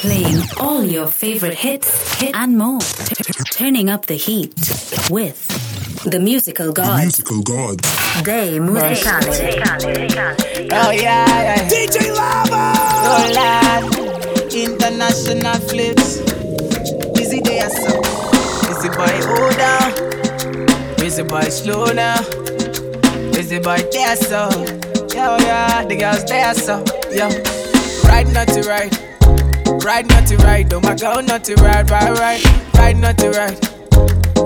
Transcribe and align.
Playing 0.00 0.42
all 0.60 0.84
your 0.84 1.06
favorite 1.08 1.54
hits, 1.54 2.20
hit 2.20 2.36
and 2.36 2.58
more. 2.58 2.80
Turning 3.50 3.88
up 3.88 4.06
the 4.06 4.14
heat 4.14 4.54
with 5.10 5.48
the 6.04 6.20
musical 6.20 6.72
god. 6.72 7.00
Musical 7.00 7.42
god. 7.42 7.78
Day 8.22 8.58
Musicale. 8.58 9.24
Oh 10.70 10.90
yeah, 10.90 11.26
yeah. 11.26 11.68
DJ 11.68 12.14
Lava! 12.14 12.74
Lad, 13.32 13.84
international 14.54 15.60
flips. 15.66 16.20
Easy 17.18 17.40
day 17.40 17.60
so. 17.60 18.00
Easy 18.70 18.88
boy, 18.90 19.16
hold 19.24 19.56
down. 19.56 21.04
Easy 21.04 21.22
boy, 21.22 21.48
slow 21.48 21.86
now. 21.92 22.20
Easy 23.38 23.58
boy, 23.58 23.78
there 23.92 24.16
so. 24.16 24.50
Yeah, 25.14 25.38
yeah, 25.38 25.84
the 25.86 25.96
girls 25.98 26.24
there 26.26 26.54
so. 26.54 26.84
Yeah, 27.10 27.32
ride 28.08 28.32
not 28.34 28.48
to 28.48 28.62
ride. 28.68 29.15
Ride 29.66 30.08
not 30.08 30.26
to 30.28 30.36
ride, 30.38 30.72
oh 30.72 30.80
my 30.80 30.94
god, 30.94 31.26
not 31.26 31.44
to 31.44 31.54
ride, 31.56 31.90
ride, 31.90 32.18
ride, 32.18 32.74
ride 32.74 32.96
not 32.98 33.18
to 33.18 33.30
ride. 33.30 33.58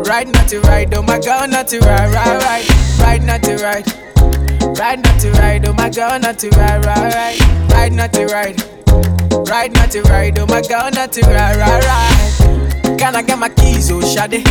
Ride 0.07 0.29
not 0.33 0.49
to 0.49 0.61
ride, 0.61 0.95
oh 0.95 1.03
my 1.03 1.19
god, 1.19 1.51
not 1.51 1.69
to 1.69 1.79
ride, 1.81 2.13
ride, 2.13 2.43
ride, 2.43 2.99
ride 3.01 3.23
not 3.25 3.43
to 3.43 3.57
ride. 3.57 3.87
Ride 4.79 5.03
not 5.03 5.21
to 5.21 5.31
ride, 5.33 5.67
oh 5.69 5.73
my 5.75 5.91
god, 5.91 6.23
not 6.23 6.39
to 6.39 6.49
ride, 6.51 6.85
ride, 6.85 7.13
ride, 7.15 7.71
ride 7.73 7.93
not 7.93 8.13
to 8.15 8.27
ride. 8.27 8.63
Ride 9.49 9.73
not 9.75 9.91
to 9.91 10.03
ride, 10.03 10.39
oh 10.39 10.47
my 10.47 10.63
god, 10.63 10.95
not 10.95 11.13
to 11.13 11.21
ride, 11.23 11.57
ride, 11.57 11.85
ride. 11.85 12.99
Can 12.99 13.15
I 13.17 13.23
get 13.23 13.39
my 13.39 13.49
keys, 13.51 13.91
oh 13.91 14.01
Shade? 14.01 14.47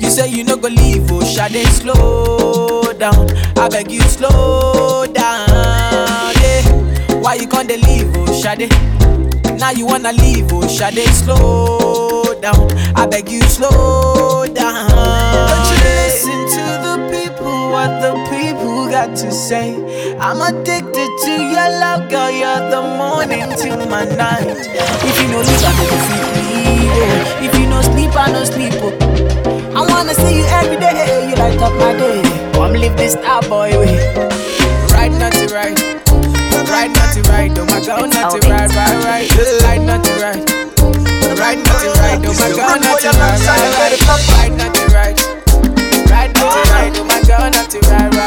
You 0.00 0.10
say 0.10 0.28
you 0.28 0.44
no 0.44 0.56
go 0.56 0.68
leave, 0.68 1.10
oh 1.10 1.24
Shade, 1.24 1.66
slow 1.68 2.92
down. 2.92 3.30
I 3.58 3.68
beg 3.70 3.90
you, 3.90 4.00
slow 4.02 5.06
down, 5.06 5.48
yeah. 5.48 6.62
Why 7.20 7.34
you 7.34 7.46
can't 7.48 7.68
leave, 7.68 8.12
oh 8.16 8.32
Shade? 8.40 8.70
Now 9.64 9.70
you 9.70 9.86
wanna 9.86 10.12
leave, 10.12 10.52
oh 10.52 10.68
Shade, 10.68 11.08
slow 11.08 12.34
down. 12.42 12.68
I 12.94 13.06
beg 13.06 13.30
you, 13.30 13.40
slow 13.44 14.44
down. 14.44 14.90
Don't 14.92 15.68
you 15.72 15.80
listen 16.04 16.40
to 16.52 16.64
the 16.84 16.94
people, 17.08 17.70
what 17.72 17.88
the 18.04 18.12
people 18.28 18.90
got 18.90 19.16
to 19.16 19.32
say. 19.32 19.72
I'm 20.20 20.42
addicted 20.42 21.08
to 21.24 21.32
your 21.32 21.70
love, 21.80 22.10
girl. 22.10 22.30
You're 22.30 22.68
the 22.68 22.82
morning 23.00 23.48
till 23.56 23.88
my 23.88 24.04
night. 24.04 24.44
If 24.44 25.22
you 25.22 25.28
no 25.32 25.38
leave, 25.38 25.64
I 25.64 25.72
fit 25.80 26.28
leave. 26.44 26.92
Oh. 26.92 27.44
If 27.46 27.58
you 27.58 27.66
no 27.66 27.80
sleep, 27.80 28.14
I 28.14 28.32
no 28.32 28.44
sleep. 28.44 28.74
Oh. 28.84 29.72
I 29.74 29.80
wanna 29.88 30.12
see 30.12 30.40
you 30.40 30.44
every 30.60 30.76
day. 30.76 31.30
You 31.30 31.36
light 31.36 31.58
up 31.62 31.72
my 31.80 31.94
day. 31.96 32.20
Oh, 32.52 32.68
Come 32.68 32.74
live 32.74 32.98
this 32.98 33.12
star 33.14 33.40
boy 33.40 33.70
oh, 33.72 33.80
way. 33.80 33.96
Ride 34.92 35.12
not 35.18 35.32
to 35.32 35.46
ride. 35.54 36.13
Ride 36.62 36.92
not 36.94 37.14
to 37.14 37.22
ride, 37.30 37.58
oh 37.58 37.64
my 37.66 37.80
god, 37.84 38.14
not 38.14 38.30
to 38.30 38.38
ride, 38.48 38.70
ride, 38.74 39.04
right. 39.04 39.26
Ride 39.62 39.82
not 39.82 40.04
to 40.04 40.12
ride. 40.22 40.42
Ride 41.38 41.58
not 41.58 41.80
to 41.82 41.88
ride, 41.98 42.24
oh 42.24 42.34
my 42.38 42.50
god, 42.54 42.80
not 42.80 43.00
to 43.00 43.08
ride, 43.18 43.42
ride, 43.42 43.74
ride. 43.74 43.98
Ride 44.30 44.56
not 44.56 44.74
to 44.74 44.84
ride. 44.94 45.18
Ride 46.10 46.32
not 46.34 46.50
to 46.54 47.00
oh 47.00 47.04
my 47.04 47.20
god, 47.26 47.52
not 47.54 47.70
to 47.70 47.78
ride, 47.90 48.14
ride, 48.14 48.23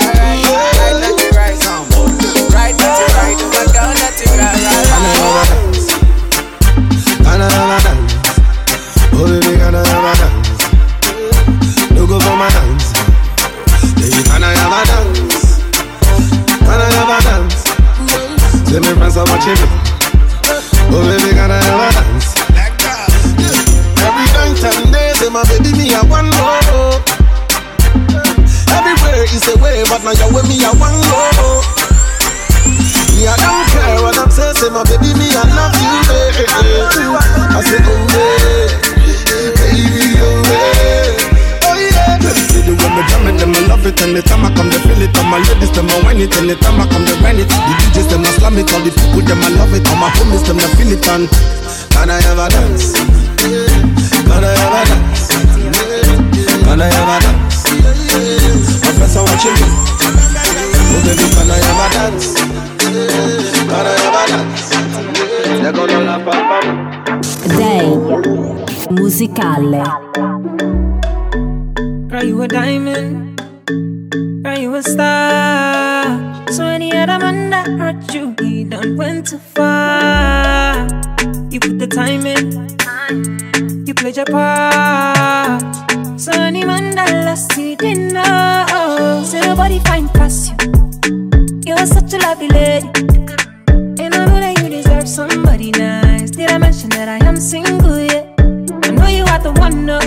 Are 99.38 99.44
the 99.44 99.52
one, 99.60 99.86
no. 99.86 100.00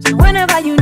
So 0.00 0.16
whenever 0.16 0.58
you 0.60 0.76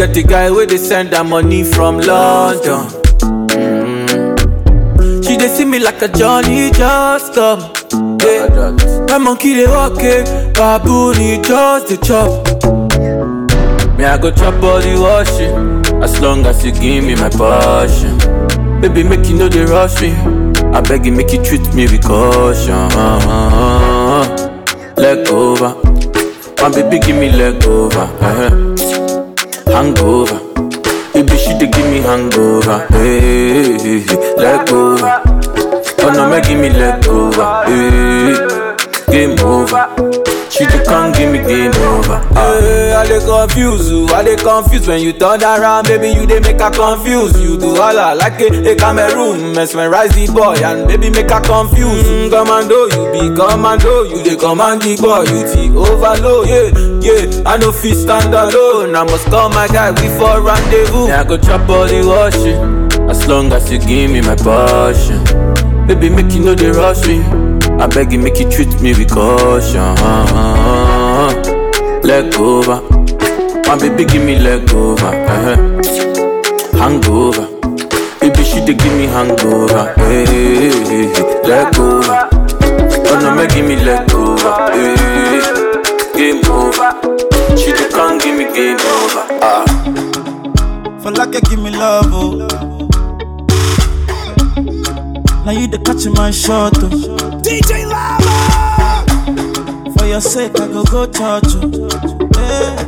get 0.00 0.14
the 0.14 0.22
guy 0.22 0.50
where 0.50 0.64
they 0.66 0.78
send 0.78 1.12
her 1.14 1.22
money 1.24 1.62
from 1.62 1.98
London. 1.98 2.86
Mm. 3.52 5.24
She 5.24 5.36
they 5.36 5.48
see 5.48 5.64
me 5.66 5.78
like 5.78 6.00
a 6.00 6.08
Johnny 6.08 6.70
just 6.70 7.34
come. 7.34 7.60
Yeah. 8.24 8.48
My 9.08 9.18
monkey 9.18 9.52
they 9.54 9.66
walk 9.66 9.98
it, 9.98 10.54
baboon 10.54 11.16
he 11.16 11.36
just 11.42 11.88
the 11.88 11.96
chop. 12.02 12.30
Me 13.98 14.04
I 14.06 14.16
go 14.16 14.30
chop 14.30 14.58
body 14.60 14.94
washing, 14.98 15.84
as 16.02 16.18
long 16.20 16.46
as 16.46 16.64
you 16.64 16.72
give 16.72 17.04
me 17.04 17.14
my 17.16 17.28
passion. 17.28 18.16
Baby 18.80 19.02
make 19.04 19.26
you 19.28 19.36
know 19.36 19.48
they 19.50 19.64
rush 19.66 20.00
me. 20.00 20.12
I 20.72 20.80
beg 20.80 21.04
you 21.04 21.12
make 21.12 21.30
you 21.32 21.42
treat 21.44 21.74
me 21.74 21.84
with 21.84 22.02
caution. 22.02 22.88
Leg 24.96 25.28
over, 25.28 25.74
my 26.62 26.70
baby 26.74 26.98
give 27.04 27.16
me 27.16 27.30
leg 27.32 27.62
over. 27.64 28.08
eh. 28.22 28.69
Hangover, 29.72 30.38
baby 31.14 31.36
she 31.36 31.52
dey 31.58 31.70
give 31.70 31.86
me 31.90 32.00
hangover. 32.00 32.86
Hey, 32.90 33.78
hey, 33.78 34.00
hey. 34.00 34.34
leg 34.36 34.68
over. 34.72 35.22
Oh 36.02 36.10
no, 36.14 36.28
make 36.30 36.44
give 36.44 36.58
me 36.58 36.70
leg 36.70 37.06
over. 37.06 37.64
Hey, 37.66 39.12
game 39.12 39.38
over. 39.40 39.86
She 40.60 40.66
dey 40.66 40.84
come 40.84 41.12
give 41.12 41.32
me 41.32 41.38
game 41.38 41.72
over. 41.88 42.20
Hey, 42.36 42.92
I 42.92 43.06
dey 43.08 43.24
confuse 43.24 43.90
you, 43.90 44.04
I 44.12 44.22
dey 44.22 44.36
confuse 44.36 44.86
when 44.86 45.00
you 45.00 45.12
turn 45.14 45.40
around, 45.42 45.86
baby 45.88 46.08
you 46.12 46.26
dey 46.26 46.40
make 46.40 46.60
her 46.60 46.70
confuse. 46.70 47.32
You 47.40 47.56
do 47.58 47.80
all 47.80 47.98
I 47.98 48.12
like 48.12 48.38
a, 48.40 48.72
a 48.72 48.76
Cameroon, 48.76 49.54
mesmerize 49.56 50.12
the 50.14 50.26
boy 50.32 50.60
and 50.62 50.86
baby 50.86 51.08
make 51.08 51.30
her 51.30 51.40
confuse. 51.40 52.04
Mm, 52.04 52.28
commando, 52.28 52.86
you 52.92 53.04
be 53.08 53.34
commando, 53.34 54.02
you 54.04 54.22
dey 54.22 54.36
command 54.36 54.82
the 54.82 54.96
boy, 55.00 55.24
you 55.32 55.48
the 55.48 55.72
overload. 55.80 56.48
Yeah, 56.48 56.68
yeah, 57.00 57.42
I 57.48 57.56
no 57.56 57.72
fit 57.72 57.94
stand 57.96 58.34
alone, 58.34 58.94
I 58.94 59.04
must 59.04 59.26
call 59.28 59.48
my 59.48 59.66
guy, 59.68 59.90
we 59.92 60.08
for 60.20 60.42
rendezvous. 60.44 61.08
Yeah, 61.08 61.22
I 61.22 61.24
go 61.24 61.38
chop 61.38 61.68
all 61.70 61.86
the 61.88 62.04
washing, 62.04 63.08
as 63.08 63.26
long 63.26 63.50
as 63.52 63.72
you 63.72 63.78
give 63.78 64.10
me 64.10 64.20
my 64.20 64.36
passion. 64.36 65.24
Baby, 65.86 66.10
make 66.10 66.30
you 66.34 66.40
know 66.44 66.54
they 66.54 66.70
rush 66.70 67.06
me. 67.08 67.24
I 67.82 67.86
beg 67.86 68.12
you, 68.12 68.18
make 68.18 68.38
you 68.38 68.50
treat 68.50 68.80
me 68.82 68.92
with 68.92 69.10
caution. 69.10 69.94
Leg 72.02 72.34
over. 72.38 72.80
My 73.66 73.76
baby, 73.78 74.04
give 74.04 74.24
me 74.24 74.38
leg 74.38 74.70
over. 74.74 75.06
Uh-huh. 75.06 75.80
Eh. 75.84 76.78
Hangover. 76.78 77.46
Baby, 78.20 78.42
she 78.44 78.60
dey 78.64 78.74
give 78.74 78.92
me 78.98 79.06
hangover. 79.06 79.94
Hey, 79.96 80.24
hey, 80.26 80.70
hey, 80.84 81.06
hey. 81.44 81.64
Over. 81.78 82.28
Oh 83.08 83.18
no, 83.22 83.34
make 83.34 83.50
give 83.50 83.66
me 83.66 83.76
leg 83.76 84.12
over. 84.12 84.54
Eh, 84.72 84.76
hey, 84.76 84.94
eh, 84.94 85.30
hey, 85.30 85.40
hey. 85.40 86.32
Game 86.34 86.50
over. 86.50 86.90
She 87.56 87.72
dey 87.72 87.88
come 87.90 88.18
give 88.18 88.36
me 88.36 88.44
game 88.52 88.76
over. 88.76 89.24
Ah. 89.42 89.64
For 91.02 91.10
like 91.12 91.34
you 91.34 91.40
give 91.42 91.58
me 91.62 91.70
love, 91.70 92.06
oh. 92.12 92.36
Now 95.46 95.52
you 95.52 95.66
the 95.68 95.78
catch 95.84 96.06
my 96.14 96.30
shot, 96.30 96.74
oh. 96.78 97.19
DJ 97.50 97.84
Lava. 97.84 99.04
For 99.98 100.06
your 100.06 100.20
sake, 100.20 100.52
I 100.60 100.66
go 100.68 100.84
go 100.84 101.06
church, 101.06 101.50
oh. 101.58 101.88
Yeah. 102.38 102.86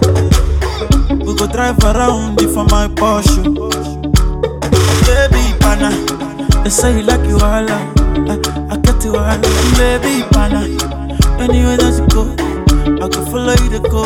We 1.24 1.34
go 1.34 1.46
drive 1.48 1.78
around 1.82 2.40
it 2.40 2.48
for 2.54 2.64
my 2.70 2.86
Porsche. 2.88 3.42
Oh. 3.58 3.70
Baby, 5.06 5.58
pana. 5.58 5.90
They 6.62 6.70
say 6.70 6.96
you 6.98 7.02
like 7.02 7.26
you 7.26 7.34
all, 7.36 7.68
I, 7.68 7.90
I 8.70 8.76
get 8.78 9.02
you 9.04 9.16
all. 9.16 9.38
Baby, 9.76 10.22
pana. 10.30 10.62
Anywhere 11.42 11.76
that 11.76 11.98
you 11.98 12.06
go, 12.14 12.22
I 13.04 13.08
can 13.08 13.24
follow 13.26 13.54
you 13.64 13.70
to 13.70 13.80
go. 13.90 14.04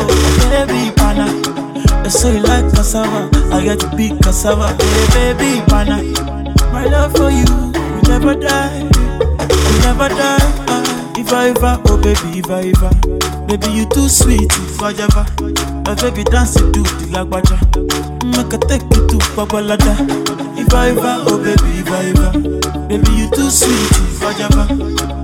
Baby, 0.49 0.91
pana. 0.97 1.27
They 2.03 2.09
say 2.09 2.37
you 2.37 2.41
like 2.43 2.65
cassava, 2.73 3.29
I 3.53 3.63
get 3.63 3.79
to 3.81 3.95
be 3.95 4.09
cassava. 4.23 4.73
Hey, 5.13 5.33
baby, 5.33 5.61
pana. 5.67 6.01
My 6.73 6.85
love 6.85 7.13
for 7.15 7.29
you 7.29 7.45
will 7.45 8.01
never 8.09 8.33
die, 8.35 8.89
will 9.67 9.81
never 9.83 10.09
die. 10.09 11.13
If 11.19 11.33
I 11.33 11.49
ever, 11.49 11.81
oh 11.87 11.97
baby, 11.97 12.39
if 12.39 12.49
I 12.49 12.69
ever, 12.71 12.91
baby 13.47 13.67
you 13.73 13.85
too 13.89 14.07
sweet, 14.07 14.47
if 14.51 14.81
I 14.81 14.91
ever, 14.93 15.25
my 15.83 15.95
baby 15.95 16.23
dance 16.23 16.53
to 16.53 16.61
the 16.71 17.07
lagwaja, 17.11 17.57
make 18.23 18.53
I 18.53 18.57
take 18.69 18.83
you 18.95 19.07
to 19.07 19.17
Babalada. 19.35 19.95
If 20.57 20.73
I 20.73 20.89
ever, 20.89 21.23
oh 21.27 21.37
baby, 21.41 21.79
if 21.81 21.89
I 21.91 22.05
ever, 22.13 22.31
baby 22.87 23.11
you 23.17 23.29
too 23.31 23.49
sweet, 23.49 23.91
if 24.13 24.23
I 24.23 24.31
ever, 24.45 24.65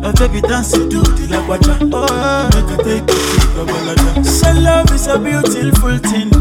my 0.02 0.12
baby 0.14 0.42
dance 0.42 0.72
to 0.72 0.80
the 0.90 1.28
lagwaja, 1.30 1.78
oh 1.94 2.50
make 2.54 2.74
I 2.74 2.84
take 2.84 3.08
you 3.08 3.38
to 3.38 3.48
Babalada. 3.56 4.26
So 4.26 4.52
love 4.60 4.92
is 4.92 5.08
a 5.08 5.20
beautiful 5.20 5.98
thing, 6.10 6.32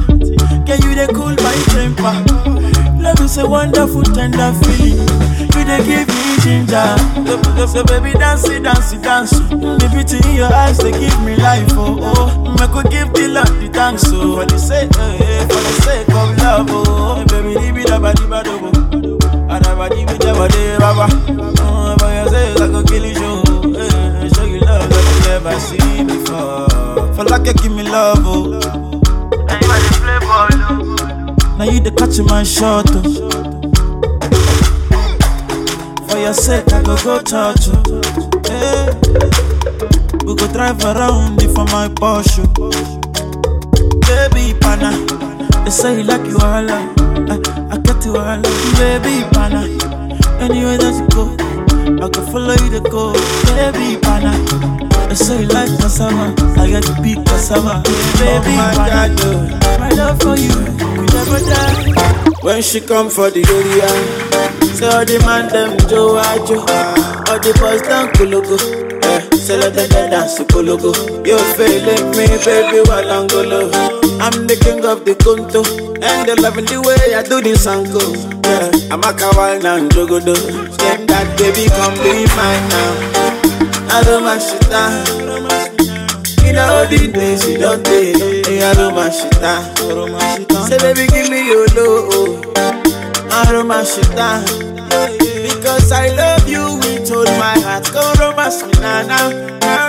can 0.64 0.81
you 0.82 0.94
they 0.94 1.06
cool 1.12 1.37
my 1.37 1.55
temper? 1.76 2.71
Love 3.02 3.20
is 3.20 3.37
a 3.38 3.49
wonderful, 3.49 4.02
tender 4.02 4.52
feeling. 4.62 4.99
You 5.52 5.64
they 5.66 5.82
give 5.84 6.08
me 6.08 6.37
ginger. 6.40 6.94
Love 7.26 7.44
So, 7.58 7.66
so 7.66 7.84
baby, 7.84 8.12
dance 8.12 8.49
it, 8.49 8.62
dance 8.62 8.93
it, 8.93 9.02
dance. 9.02 9.31
The 9.31 9.88
beauty 9.93 10.19
in 10.28 10.37
your 10.37 10.52
eyes, 10.52 10.78
they 10.78 10.93
give 10.93 11.19
me 11.22 11.37
life. 11.37 11.66
Oh, 11.72 11.99
oh. 12.00 12.56
I 12.62 12.66
could 12.69 12.90
give 12.90 13.12
the 13.12 13.28
Lord 13.28 13.49
the 13.60 13.69
thanks. 13.72 14.04
Oh, 14.06 14.37
for 14.38 14.46
the 14.46 14.58
sake, 14.58 14.90
eh, 14.99 15.19
eh, 15.19 15.43
for 15.43 15.60
the 15.60 15.75
sake 15.82 16.08
of 16.14 16.38
love. 16.38 16.66
Oh, 16.70 17.25
baby, 17.26 17.58
leave 17.58 17.78
it 17.78 17.90
up, 17.90 18.02
di 18.14 18.26
ba 18.26 18.43
do 18.43 18.58
bo. 18.60 18.70
Adaba 19.50 19.88
di 19.90 20.05
bi 20.06 20.14
jaba 20.22 20.48
de 20.48 20.78
baba. 20.78 21.06
Oh, 21.62 21.96
for 21.98 22.10
your 22.12 22.28
sake, 22.31 22.60
I 22.60 22.69
could 22.70 22.87
kill 22.87 23.05
you. 23.05 23.78
Eh, 23.78 24.28
show 24.34 24.44
you 24.44 24.60
love 24.60 24.88
that 24.88 25.05
you 25.10 25.20
never 25.28 25.58
seen 25.60 26.06
before. 26.06 26.69
For 27.14 27.25
like 27.25 27.46
you 27.46 27.55
give 27.55 27.72
me 27.72 27.82
love, 27.82 28.22
oh. 28.25 28.60
Now 31.58 31.64
you 31.70 31.81
the 31.81 31.93
catch 31.93 32.19
my 32.28 32.43
shot, 32.43 32.87
oh. 32.90 33.02
For 36.08 36.19
your 36.19 36.34
sake, 36.34 36.72
I 36.72 36.82
go 36.82 36.96
go 37.04 37.19
church, 37.22 37.69
oh. 37.70 38.00
Hey. 38.49 38.90
We 40.25 40.34
go 40.34 40.46
drive 40.52 40.82
around 40.84 41.40
for 41.54 41.64
my 41.70 41.88
Porsche. 41.88 42.44
Oh. 42.58 42.70
Baby 44.06 44.58
pana, 44.60 44.90
they 45.64 45.70
say 45.70 45.99
you 45.99 46.04
like 46.04 46.26
you 46.26 46.37
all, 46.38 46.69
I, 46.70 46.88
I 47.70 47.78
get 47.78 48.05
you 48.05 48.16
all, 48.16 48.40
baby 48.78 49.25
pana. 49.32 49.62
Anywhere 50.40 50.78
that 50.78 50.94
you 50.98 51.06
go, 51.14 51.25
I 52.05 52.08
can 52.08 52.26
follow 52.32 52.55
you 52.64 52.70
to 52.70 52.81
go, 52.90 53.12
baby 53.55 54.00
pana. 54.00 54.32
They 55.08 55.14
say 55.14 55.43
you 55.43 55.48
like 55.48 55.69
cassava, 55.78 56.34
I 56.60 56.70
got 56.70 56.82
to 56.84 57.02
be 57.02 57.14
cassava, 57.14 57.82
baby 58.19 58.56
pana. 58.75 59.08
My 59.78 59.88
love 59.90 60.20
for 60.20 60.37
you, 60.37 60.52
When 61.32 62.61
she 62.61 62.81
come 62.81 63.08
for 63.08 63.31
the 63.31 63.40
area, 63.40 63.88
say 64.75 64.87
all 64.87 65.05
the 65.05 65.19
man 65.25 65.49
them 65.49 65.79
Joe 65.88 66.19
Ajo, 66.19 66.58
all 66.61 67.38
the 67.38 67.52
boys 67.58 67.81
down 67.82 68.08
Kulugu. 68.12 68.58
Yeah, 69.02 69.20
say 69.38 69.56
let 69.58 69.75
them 69.75 70.11
dance 70.11 70.38
Kulugu. 70.50 70.93
You 71.26 71.38
feeling 71.56 72.11
me, 72.12 72.26
baby, 72.44 72.82
Walangolo. 72.90 73.70
I'm 74.20 74.46
the 74.46 74.56
king 74.61 74.84
of 74.84 75.05
the 75.05 75.14
Kunto, 75.14 75.62
and 76.02 76.29
they 76.29 76.34
loving 76.34 76.67
the 76.67 76.81
way 76.82 77.14
I 77.14 77.23
do 77.23 77.40
this 77.40 77.67
angle. 77.67 78.12
Yeah, 78.44 78.93
I'm 78.93 79.00
a 79.00 79.12
kawal 79.17 79.62
now, 79.62 79.79
Jogodo. 79.88 80.34
Say 80.37 81.06
that 81.06 81.38
baby, 81.38 81.69
come 81.70 81.94
be 82.02 82.26
mine 82.37 82.69
now. 82.69 83.96
I 83.96 84.02
don't 84.05 84.25
mash 84.25 84.52
it 84.52 84.69
down. 84.69 85.61
In 86.52 86.58
all 86.58 86.87
the 86.87 87.10
days 87.10 87.49
you 87.49 87.56
don't 87.56 87.82
take, 87.82 88.44
hey, 88.44 88.62
I 88.62 88.75
don't 88.75 88.94
mash 88.94 89.25
it 89.25 89.40
down. 89.40 89.64
Say 90.69 90.76
baby, 90.84 91.06
give 91.08 91.31
me 91.31 91.49
your 91.49 91.66
love. 91.69 92.44
I 93.32 93.50
don't 93.50 93.69
mash 93.69 93.96
it 93.96 94.14
down. 94.14 94.44
Because 95.49 95.90
I 95.90 96.08
love 96.14 96.46
you 96.46 96.76
with 96.76 97.10
all 97.10 97.25
my 97.40 97.58
heart. 97.64 97.90
Go 97.90 98.04
romance 98.20 98.62
me 98.64 98.72
now, 98.82 99.00
now, 99.06 99.31
now, 99.60 99.88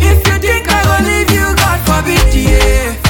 If 0.00 0.26
you 0.28 0.38
think 0.38 0.68
I 0.68 0.82
will 0.88 1.04
leave 1.06 1.30
you, 1.32 1.56
God 1.56 1.80
forbid, 1.86 2.34
yeah. 2.34 3.09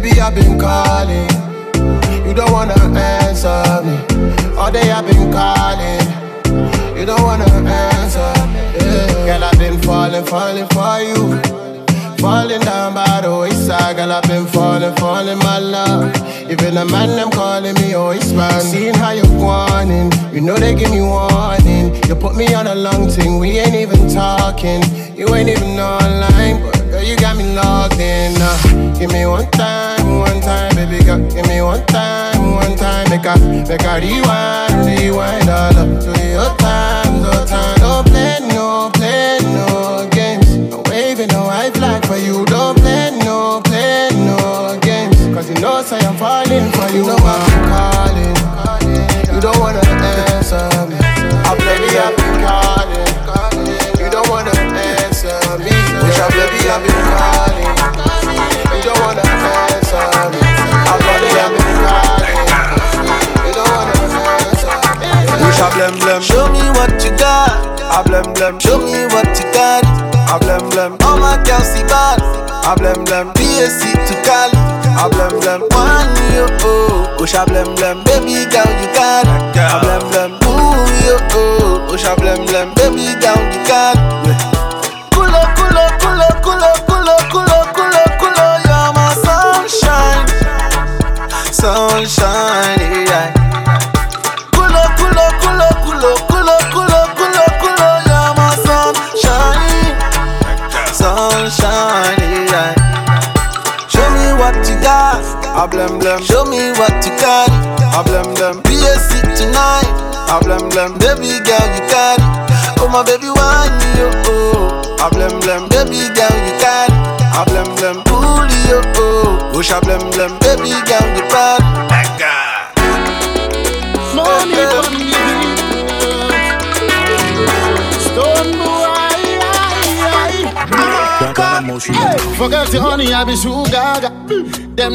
Baby, 0.00 0.20
I've 0.20 0.34
been 0.34 0.58
calling. 0.58 1.28
You 2.26 2.34
don't 2.34 2.52
wanna 2.52 2.74
answer 2.74 3.82
me. 3.84 3.96
All 4.56 4.70
day 4.70 4.90
I've 4.90 5.06
been 5.06 5.32
calling. 5.32 6.04
You 6.98 7.06
don't 7.06 7.22
wanna 7.22 7.44
answer, 7.44 8.32
yeah. 8.76 9.26
Girl, 9.26 9.44
I've 9.44 9.58
been 9.58 9.80
falling, 9.80 10.24
falling 10.26 10.68
for 10.68 11.00
you. 11.00 11.40
Falling 12.18 12.60
down 12.60 12.94
by 12.94 13.20
the 13.22 13.38
wayside, 13.40 13.96
girl, 13.96 14.12
I've 14.12 14.22
been 14.24 14.46
falling, 14.46 14.94
falling, 14.96 15.38
my 15.38 15.58
love. 15.58 16.14
Even 16.50 16.74
the 16.74 16.84
man, 16.84 17.10
them 17.16 17.30
calling 17.30 17.74
me 17.74 17.94
always 17.94 18.32
man. 18.32 18.60
Seeing 18.60 18.94
how 18.94 19.12
you're 19.12 19.26
whining, 19.26 20.10
you 20.32 20.40
know 20.40 20.56
they 20.56 20.74
give 20.74 20.90
me 20.90 21.00
warning. 21.00 21.94
You 22.08 22.16
put 22.16 22.36
me 22.36 22.52
on 22.54 22.66
a 22.66 22.74
long 22.74 23.08
thing, 23.08 23.38
we 23.38 23.58
ain't 23.58 23.74
even 23.74 24.08
talking. 24.08 24.82
You 25.16 25.34
ain't 25.34 25.48
even 25.48 25.78
online, 25.78 26.62
but 26.62 26.78
girl, 26.90 27.02
you 27.02 27.16
got 27.16 27.36
me 27.36 27.54
logged 27.54 28.00
in. 28.00 28.34
Uh, 28.40 28.98
give 28.98 29.12
me 29.12 29.26
one 29.26 29.50
time, 29.50 29.85
baby 30.76 31.02
girl. 31.02 31.18
Give 31.30 31.46
me 31.48 31.62
one 31.62 31.84
time, 31.86 32.52
one 32.52 32.76
time. 32.76 33.08
Make 33.08 33.24
a, 33.24 33.36
make 33.66 33.82
a 33.82 33.94
rewind, 33.98 34.86
rewind 34.86 35.48
all 35.48 35.76
up 35.76 36.00
to 36.04 36.28
your 36.28 36.56
time, 36.58 36.66
time. 36.66 37.05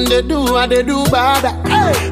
They 0.05 0.21
do 0.21 0.55
and 0.57 0.71
they 0.71 0.83
do 0.83 1.03
bad. 1.05 1.45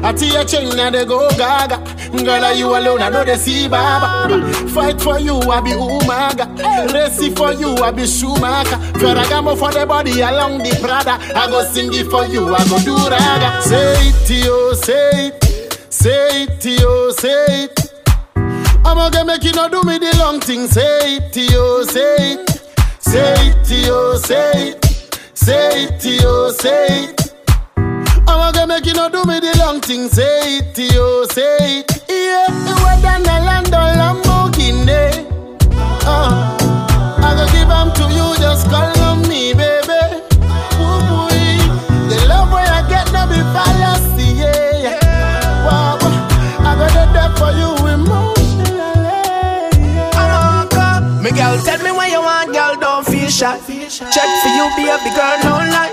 I 0.04 0.14
see 0.14 0.34
a 0.36 0.44
chain 0.44 0.78
and 0.78 0.94
they 0.94 1.04
go 1.04 1.28
gaga. 1.36 1.78
Girl, 2.24 2.44
are 2.44 2.52
you 2.54 2.66
alone? 2.66 3.02
I 3.02 3.08
know 3.10 3.24
they 3.24 3.36
see 3.36 3.68
baba. 3.68 4.52
Fight 4.70 5.00
for 5.00 5.18
you, 5.18 5.36
I 5.38 5.60
be 5.60 5.70
umaga. 5.70 6.46
Race 6.92 7.32
for 7.34 7.52
you, 7.52 7.74
I 7.76 7.90
be 7.90 8.06
Schumacher. 8.06 8.76
Ferragamo 8.98 9.56
for 9.58 9.70
the 9.72 9.86
body 9.86 10.20
along 10.20 10.58
the 10.58 10.76
Prada. 10.80 11.18
I 11.36 11.46
go 11.50 11.62
sing 11.64 11.90
it 11.92 12.06
for 12.10 12.24
you, 12.26 12.54
I 12.54 12.64
go 12.68 12.78
do 12.80 12.96
raga. 12.96 13.62
Say 13.62 14.08
it 14.08 14.26
to 14.26 14.34
you, 14.34 14.74
say 14.74 15.26
it. 15.28 15.92
Say 15.92 16.42
it 16.44 16.60
to 16.62 16.70
you, 16.70 17.12
say 17.18 17.64
it. 17.64 17.92
I'ma 18.84 19.10
get 19.10 19.26
make 19.26 19.44
you 19.44 19.52
not 19.52 19.70
do 19.70 19.82
me 19.82 19.98
the 19.98 20.16
long 20.18 20.40
thing. 20.40 20.66
Say 20.66 21.16
it 21.16 21.32
to 21.34 21.40
you, 21.40 21.84
say 21.84 22.16
it. 22.34 22.50
Say 22.98 23.34
it 23.48 23.64
to 23.66 23.74
you, 23.74 24.18
say 24.18 24.70
it. 24.70 24.84
Say 25.34 25.84
it 25.84 26.00
to 26.00 26.10
you, 26.10 26.52
say 26.52 27.04
it. 27.04 27.19
I'ma 28.52 28.66
make 28.66 28.86
you 28.86 28.94
not 28.94 29.12
do 29.12 29.22
me 29.24 29.38
the 29.40 29.54
long 29.58 29.80
thing. 29.80 30.08
Say 30.08 30.58
it 30.58 30.74
to 30.74 30.82
you, 30.82 31.26
say 31.32 31.56
it. 31.80 31.90
Yeah, 32.08 32.46
it 32.50 32.76
was 32.82 32.98
than 33.02 33.22
the 33.22 33.36
land 33.46 33.68
of 33.68 33.88
Lamborghini. 34.00 35.26
Uh, 36.04 36.56
I 37.22 37.34
go 37.36 37.46
give 37.54 37.70
'em 37.70 37.92
to 37.98 38.04
you, 38.12 38.26
just 38.42 38.68
call 38.68 38.90
on 39.06 39.22
me, 39.28 39.54
baby. 39.54 40.02
Woo 40.80 40.98
boy, 41.08 41.38
the 42.10 42.18
love 42.28 42.50
where 42.52 42.66
I 42.66 42.82
get 42.88 43.06
no 43.12 43.22
be 43.30 43.38
fallacy, 43.54 44.28
yeah. 44.42 44.98
yeah. 44.98 45.64
Wow, 45.66 45.98
I 46.66 46.74
got 46.74 46.96
it 47.02 47.08
there 47.14 47.32
for 47.38 47.52
you 47.60 47.70
emotionally. 47.94 48.82
Me 51.22 51.30
girl, 51.30 51.56
tell 51.64 51.78
me 51.84 51.92
what 51.92 52.10
you 52.10 52.20
want, 52.20 52.52
girl, 52.52 52.74
don't 52.76 53.06
feel 53.06 53.30
shy. 53.30 53.58
Check 53.88 54.30
for 54.42 54.50
you, 54.58 54.66
baby 54.76 55.10
girl, 55.14 55.38
no 55.44 55.52
lie. 55.70 55.92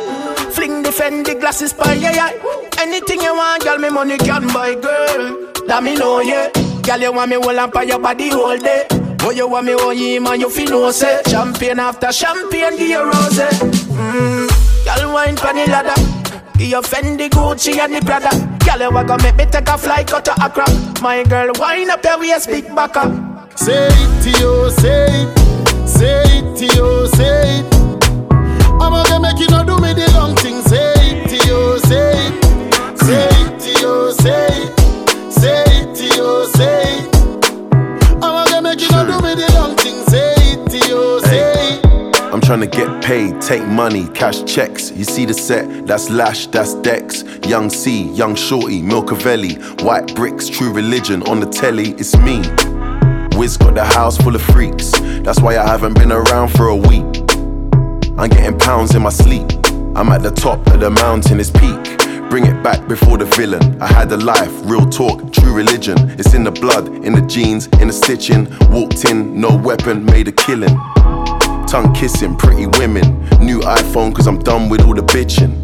Fling 0.68 0.84
the 0.84 0.90
Fendi 0.90 1.40
glasses 1.40 1.72
by 1.72 1.94
your 1.94 2.12
eye. 2.12 2.36
Anything 2.80 3.22
you 3.22 3.34
want, 3.34 3.64
girl, 3.64 3.78
me 3.78 3.90
money 3.90 4.18
can 4.18 4.48
buy, 4.48 4.74
girl. 4.76 5.54
That 5.66 5.82
me 5.82 5.96
know, 5.96 6.20
yeah. 6.20 6.52
Girl, 6.82 7.00
you 7.00 7.14
want 7.14 7.30
me 7.30 7.38
on 7.38 7.70
by 7.70 7.84
your 7.84 8.00
body 8.00 8.32
all 8.32 8.58
day. 8.58 8.86
Oh, 9.22 9.32
you 9.32 9.48
want 9.48 9.66
me 9.66 9.76
oh, 9.80 9.92
you 9.92 10.20
man, 10.20 10.42
you 10.42 10.50
feel 10.50 10.70
no 10.70 10.92
say. 10.92 11.22
Champagne 11.30 11.80
after 11.80 12.12
champagne, 12.12 12.76
give 12.76 12.90
you 12.90 13.02
rose. 13.02 13.40
Mmm, 13.96 14.84
girl, 14.84 15.14
wine 15.14 15.38
pon 15.38 15.56
the 15.56 15.68
ladder. 15.68 15.96
Give 16.58 16.68
your 16.68 16.82
Fendi, 16.82 17.30
Gucci 17.30 17.78
and 17.80 17.94
the 17.96 18.02
Prada. 18.02 18.30
Girl, 18.66 18.90
you 18.90 18.94
want 18.94 19.08
to 19.08 19.18
make 19.24 19.38
me 19.38 19.46
take 19.46 19.70
a 19.70 19.78
flight 19.78 20.12
out 20.12 20.26
to 20.26 20.34
Accra. 20.46 20.66
My 21.02 21.24
girl, 21.24 21.54
wine 21.60 21.90
up 21.92 22.04
your 22.04 22.20
waist, 22.20 22.50
big 22.50 22.68
back 22.76 22.98
up. 22.98 23.58
Say 23.58 23.88
it 23.90 24.24
to 24.24 24.30
you, 24.38 24.70
say 24.72 25.08
it. 25.08 25.88
Say 25.88 26.24
it 26.26 26.58
to 26.58 26.66
you, 26.76 27.08
say 27.16 27.60
it. 27.62 27.97
I'ma 28.80 29.04
get 29.06 29.22
make 29.22 29.40
you 29.40 29.48
not 29.48 29.66
do 29.66 29.78
me 29.78 29.94
the 29.94 30.12
long 30.14 30.36
thing. 30.36 30.62
Say 30.62 30.94
it 30.96 31.30
to 31.30 31.36
you, 31.48 31.80
say 31.80 32.14
it. 32.14 32.98
Say 33.00 33.28
it 33.44 33.60
to 33.60 33.70
you, 33.82 34.12
say 34.14 34.48
it. 34.50 35.34
Say 35.34 35.64
it 35.66 35.96
to 35.96 36.04
you, 36.04 36.46
say 36.56 37.00
it. 37.00 38.24
I'ma 38.24 38.46
get 38.46 38.64
make 38.64 38.80
you 38.82 38.90
not 38.90 39.08
do 39.08 39.20
me 39.26 39.36
the 39.36 39.52
long 39.56 39.76
thing. 39.78 40.04
Say 40.08 40.34
it 40.38 40.70
to 40.70 40.78
you, 40.88 41.20
say 41.26 41.80
it. 41.80 41.88
I'm 42.34 42.42
trying 42.42 42.62
to 42.62 42.68
get 42.68 43.04
paid, 43.04 43.42
take 43.42 43.66
money, 43.66 44.08
cash 44.10 44.44
checks. 44.44 44.92
You 44.92 45.04
see 45.04 45.26
the 45.26 45.34
set, 45.34 45.88
that's 45.88 46.10
Lash, 46.10 46.48
that's 46.48 46.76
Dex. 46.76 47.24
Young 47.48 47.70
C, 47.70 48.12
Young 48.12 48.36
Shorty, 48.36 48.82
Milcavelli. 48.82 49.82
White 49.82 50.14
bricks, 50.16 50.48
true 50.48 50.72
religion 50.72 51.24
on 51.24 51.40
the 51.40 51.48
telly, 51.48 51.92
it's 51.92 52.16
me. 52.18 52.42
Wiz 53.38 53.58
got 53.58 53.76
the 53.76 53.86
house 53.86 54.18
full 54.18 54.36
of 54.36 54.42
freaks. 54.42 54.92
That's 55.22 55.42
why 55.42 55.58
I 55.58 55.66
haven't 55.68 55.94
been 55.94 56.12
around 56.12 56.50
for 56.50 56.68
a 56.68 56.76
week. 56.76 57.27
I'm 58.18 58.30
getting 58.30 58.58
pounds 58.58 58.96
in 58.96 59.02
my 59.04 59.10
sleep. 59.10 59.46
I'm 59.96 60.10
at 60.10 60.22
the 60.24 60.32
top 60.32 60.66
of 60.68 60.80
the 60.80 60.90
mountain, 60.90 61.40
it's 61.40 61.50
peak. 61.52 61.98
Bring 62.30 62.46
it 62.46 62.62
back 62.64 62.88
before 62.88 63.18
the 63.18 63.26
villain. 63.26 63.82
I 63.82 63.88
had 63.88 64.12
a 64.12 64.18
life, 64.18 64.52
real 64.64 64.88
talk, 64.90 65.32
true 65.32 65.54
religion. 65.54 65.98
It's 66.20 66.34
in 66.34 66.44
the 66.44 66.52
blood, 66.52 66.88
in 67.06 67.14
the 67.14 67.22
jeans, 67.22 67.68
in 67.80 67.88
the 67.88 67.94
stitching. 67.94 68.48
Walked 68.70 69.06
in, 69.06 69.40
no 69.40 69.56
weapon, 69.56 70.04
made 70.06 70.28
a 70.28 70.32
killing. 70.32 70.76
Tongue 71.68 71.94
kissing, 71.94 72.36
pretty 72.36 72.66
women. 72.66 73.20
New 73.40 73.60
iPhone, 73.62 74.14
cause 74.16 74.28
I'm 74.28 74.40
done 74.40 74.70
with 74.70 74.82
all 74.82 74.94
the 74.94 75.02
bitching. 75.04 75.64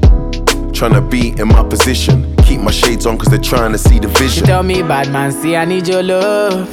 Tryna 0.72 1.10
be 1.10 1.30
in 1.40 1.48
my 1.50 1.64
position. 1.64 2.36
Keep 2.38 2.62
my 2.62 2.72
shades 2.72 3.06
on, 3.06 3.18
cause 3.18 3.28
they're 3.28 3.40
trying 3.40 3.72
to 3.74 3.78
see 3.78 4.00
the 4.00 4.10
She 4.16 4.24
vision. 4.24 4.46
tell 4.46 4.64
me, 4.64 4.82
bad 4.82 5.10
man, 5.12 5.32
see 5.32 5.56
I 5.56 5.66
need 5.66 5.88
your 5.88 6.04
love. 6.04 6.68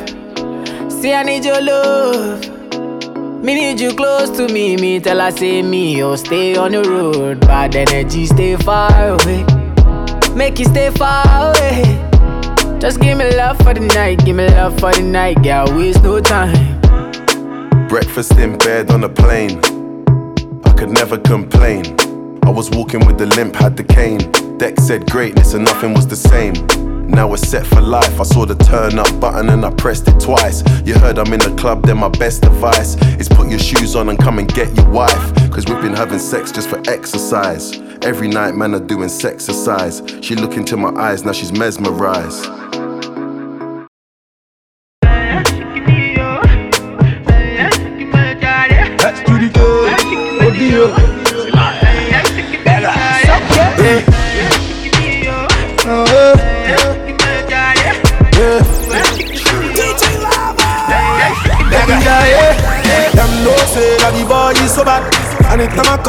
See 0.92 1.12
I 1.12 1.22
need 1.22 1.44
your 1.44 1.60
love. 1.60 2.59
Me 3.42 3.54
need 3.54 3.80
you 3.80 3.94
close 3.94 4.28
to 4.36 4.48
me. 4.52 4.76
Me 4.76 5.00
tell 5.00 5.18
her 5.18 5.30
say 5.30 5.62
me, 5.62 6.02
oh 6.02 6.14
stay 6.14 6.56
on 6.56 6.72
the 6.72 6.82
road. 6.82 7.40
Bad 7.40 7.74
energy, 7.74 8.26
stay 8.26 8.54
far 8.56 8.90
away. 9.14 9.46
Make 10.34 10.58
you 10.58 10.66
stay 10.66 10.90
far 10.90 11.24
away. 11.26 11.82
Just 12.78 13.00
give 13.00 13.16
me 13.16 13.34
love 13.34 13.56
for 13.58 13.72
the 13.72 13.80
night, 13.80 14.22
give 14.26 14.36
me 14.36 14.46
love 14.48 14.78
for 14.78 14.92
the 14.92 15.02
night, 15.02 15.42
girl. 15.42 15.64
Waste 15.74 16.02
no 16.02 16.20
time. 16.20 16.78
Breakfast 17.88 18.32
in 18.32 18.58
bed 18.58 18.90
on 18.90 19.04
a 19.04 19.08
plane. 19.08 19.58
I 20.64 20.72
could 20.74 20.90
never 20.90 21.16
complain. 21.16 21.84
I 22.42 22.50
was 22.50 22.70
walking 22.70 23.06
with 23.06 23.16
the 23.16 23.26
limp, 23.26 23.54
had 23.56 23.74
the 23.74 23.84
cane. 23.84 24.30
Deck 24.58 24.78
said 24.78 25.10
greatness 25.10 25.54
and 25.54 25.64
nothing 25.64 25.94
was 25.94 26.06
the 26.06 26.16
same. 26.16 26.54
Now 27.10 27.28
we're 27.28 27.36
set 27.36 27.66
for 27.66 27.80
life. 27.80 28.20
I 28.20 28.22
saw 28.22 28.46
the 28.46 28.54
turn 28.54 28.98
up 28.98 29.20
button 29.20 29.48
and 29.48 29.64
I 29.64 29.70
pressed 29.70 30.06
it 30.08 30.18
twice. 30.20 30.62
You 30.86 30.94
heard 30.94 31.18
I'm 31.18 31.32
in 31.32 31.40
the 31.40 31.54
club, 31.58 31.84
then 31.84 31.98
my 31.98 32.08
best 32.08 32.44
advice 32.44 32.94
is 33.18 33.28
put 33.28 33.50
your 33.50 33.58
shoes 33.58 33.96
on 33.96 34.08
and 34.08 34.18
come 34.18 34.38
and 34.38 34.52
get 34.54 34.74
your 34.76 34.88
wife. 34.88 35.34
Cause 35.50 35.66
we've 35.66 35.82
been 35.82 35.94
having 35.94 36.20
sex 36.20 36.52
just 36.52 36.68
for 36.68 36.80
exercise. 36.88 37.76
Every 38.02 38.28
night, 38.28 38.54
man, 38.54 38.74
are 38.74 38.80
doing 38.80 39.10
exercise. 39.24 40.02
She 40.22 40.36
look 40.36 40.54
into 40.54 40.76
my 40.76 40.90
eyes, 41.00 41.24
now 41.24 41.32
she's 41.32 41.52
mesmerized. 41.52 42.46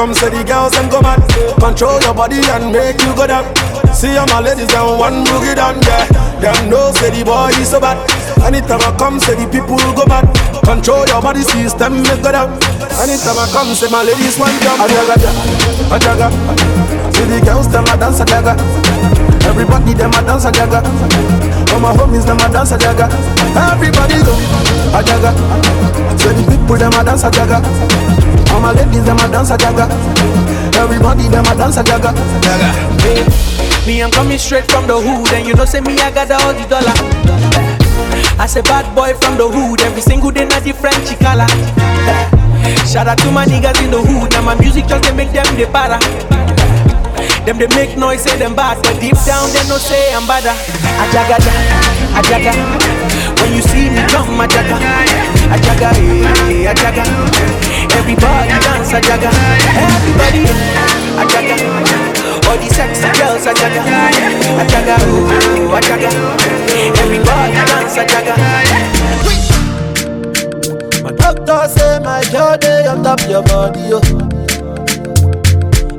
Come, 0.02 0.14
say 0.18 0.34
the 0.34 0.42
girls 0.42 0.74
them 0.74 0.90
go 0.90 0.98
mad. 0.98 1.22
Control 1.62 2.02
your 2.02 2.14
body 2.18 2.42
and 2.58 2.74
make 2.74 2.98
you 3.06 3.14
go 3.14 3.30
down. 3.30 3.46
See 3.94 4.18
all 4.18 4.26
my 4.34 4.42
ladies 4.42 4.66
them 4.74 4.98
one 4.98 5.22
boogie 5.30 5.54
down, 5.54 5.78
yeah. 5.86 6.10
Them 6.42 6.74
know 6.74 6.90
say 6.90 7.14
the 7.14 7.22
boy 7.22 7.54
is 7.62 7.70
so 7.70 7.78
bad. 7.78 8.02
Anytime 8.42 8.82
I 8.82 8.90
come, 8.98 9.22
say 9.22 9.38
the 9.38 9.46
people 9.46 9.78
go 9.94 10.02
mad. 10.10 10.26
Control 10.66 11.06
your 11.06 11.22
body 11.22 11.46
system, 11.46 12.02
make 12.02 12.18
go 12.26 12.34
down. 12.34 12.50
Anytime 12.98 13.38
I 13.38 13.46
come, 13.54 13.78
say 13.78 13.94
my 13.94 14.02
ladies 14.02 14.42
one 14.42 14.50
jump. 14.66 14.82
Ajaga, 14.82 15.30
ajaga. 15.94 16.28
See 17.14 17.30
the 17.30 17.38
girls 17.46 17.70
them 17.70 17.86
a 17.86 17.94
dance 17.94 18.22
a 18.22 18.26
jaga. 18.26 18.58
Everybody 19.46 19.94
them 19.94 20.18
a 20.18 20.22
dance 20.26 20.50
a 20.50 20.52
jaga. 20.52 20.82
All 21.70 21.80
my 21.80 21.94
homies 21.94 22.26
them 22.26 22.42
a 22.42 22.50
dance 22.50 22.74
a 22.74 22.78
jaga. 22.82 23.06
Everybody 23.54 24.18
go 24.26 24.34
a 24.98 25.06
jaga. 25.06 25.30
Say 26.18 26.34
the 26.34 26.42
people 26.50 26.78
them 26.82 26.90
a 26.98 27.06
dance 27.06 27.22
a 27.22 27.30
jaga. 27.30 27.62
All 28.52 28.60
my 28.62 28.72
ladies 28.74 29.04
them 29.06 29.18
a 29.18 29.28
dance 29.32 29.50
a 29.52 29.58
jaga. 29.58 29.88
Everybody 30.76 31.28
them 31.30 31.46
a 31.46 31.56
dance 31.56 31.78
a 31.78 31.84
jaga. 31.84 32.12
Jaga. 32.44 32.70
Me, 33.04 33.94
me, 33.94 34.04
I'm 34.04 34.12
coming 34.12 34.38
straight 34.38 34.70
from 34.72 34.88
the 34.88 34.96
hood, 35.00 35.32
and 35.34 35.48
you 35.48 35.54
know, 35.56 35.66
say 35.66 35.82
me, 35.82 35.98
I 36.00 36.12
got 36.12 36.32
all 36.32 36.54
the 36.54 36.66
dollar. 36.68 36.94
I 38.40 38.46
say 38.48 38.62
bad 38.62 38.86
boy 38.96 39.14
from 39.22 39.38
the 39.38 39.48
hood, 39.48 39.82
every 39.82 40.02
single 40.02 40.32
day, 40.32 40.46
not 40.46 40.64
different 40.64 40.96
chicala. 41.06 41.48
Shout 42.88 43.08
out 43.08 43.18
to 43.20 43.32
my 43.32 43.46
niggas 43.46 43.82
in 43.84 43.92
the 43.92 44.02
hood, 44.02 44.32
now 44.32 44.42
my 44.42 44.56
music 44.56 44.88
just 44.88 45.04
they 45.04 45.14
make 45.16 45.32
them 45.32 45.46
the 45.58 45.66
para. 45.72 46.00
Them 47.46 47.58
they 47.58 47.68
make 47.74 47.98
noise, 47.98 48.22
say 48.22 48.38
them 48.38 48.56
bad, 48.56 48.78
but 48.84 49.00
deep 49.02 49.18
down 49.26 49.50
they 49.54 49.66
no 49.70 49.78
say 49.78 50.14
I'm 50.14 50.28
bad. 50.28 50.46
Ajaga, 50.46 51.38
ajaga. 52.18 52.54
When 53.42 53.54
you 53.56 53.62
see 53.62 53.90
me 53.90 54.02
come, 54.14 54.38
ajaga, 54.38 54.78
ajaga, 55.50 55.90
eh, 56.50 56.70
ajaga. 56.70 57.71
Everybody 57.98 58.50
dance, 58.66 58.94
ajaga. 58.94 59.30
Everybody, 59.86 60.44
ajaga. 61.22 61.56
All 62.48 62.58
the 62.58 62.68
sexy 62.74 63.10
girls, 63.20 63.46
ajaga, 63.46 63.82
ajaga, 64.62 64.96
oh, 65.02 65.78
ajaga. 65.78 66.10
Everybody 67.02 67.54
dance, 67.70 67.98
ajaga. 68.02 68.36
My 71.04 71.12
doctor 71.12 71.68
say 71.68 72.00
my 72.00 72.24
girl 72.32 72.58
day 72.58 72.86
on 72.88 73.04
top 73.04 73.22
your 73.30 73.44
body, 73.44 73.82
yo. 73.82 74.00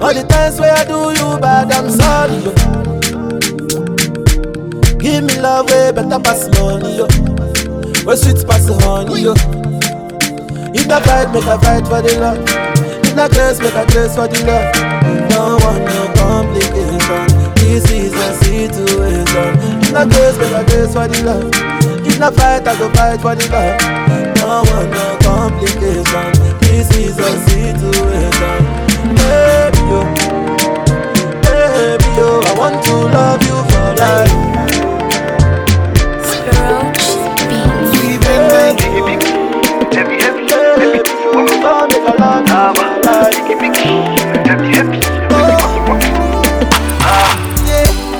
All 0.00 0.12
the 0.12 0.24
times 0.28 0.58
where 0.60 0.72
I 0.74 0.84
do 0.84 1.10
you 1.18 1.38
bad, 1.38 1.70
I'm 1.72 1.90
sorry, 1.90 2.36
yo. 2.44 2.52
Give 4.98 5.24
me 5.24 5.40
love 5.40 5.70
way 5.70 5.92
better 5.92 6.20
pass 6.20 6.48
money, 6.58 6.96
yo. 6.98 7.06
Where 8.04 8.16
sweet 8.16 8.46
pass 8.46 8.66
honey, 8.68 9.22
yo. 9.22 9.61
If 10.74 10.90
I 10.90 11.00
fight, 11.00 11.32
make 11.32 11.44
a 11.44 11.58
fight 11.60 11.84
for 11.86 12.00
the 12.00 12.18
love. 12.18 12.38
If 13.04 13.18
I 13.18 13.28
curse, 13.28 13.60
make 13.60 13.74
a 13.74 13.84
curse 13.92 14.14
for 14.16 14.26
the 14.26 14.40
love. 14.48 14.72
Don't 15.28 15.60
want 15.62 15.84
no 15.84 16.08
complication. 16.16 17.28
This 17.56 17.90
is 17.90 18.12
a 18.14 18.32
situation. 18.40 19.52
If 19.84 19.94
I 19.94 20.08
curse, 20.08 20.38
make 20.38 20.52
a 20.52 20.64
curse 20.64 20.92
for 20.94 21.08
the 21.08 21.22
love. 21.24 21.50
If 22.06 22.20
I 22.20 22.30
fight, 22.30 22.66
I 22.66 22.78
go 22.78 22.88
fight 22.92 23.20
for 23.20 23.34
the 23.34 23.44
love. 23.52 23.78
Don't 24.36 24.64
want 24.72 24.90
no 24.90 25.18
complication. 25.20 26.32
This 26.60 26.88
is 26.96 27.18
a 27.18 27.30
situation. 27.48 28.58
Baby, 29.12 29.80
yo. 29.92 30.00
Baby, 31.44 32.08
yo. 32.16 32.40
I 32.48 32.52
want 32.56 32.82
to 32.84 32.94
love 33.12 33.42
you 33.44 33.58
for 33.68 33.88
life. 34.00 34.52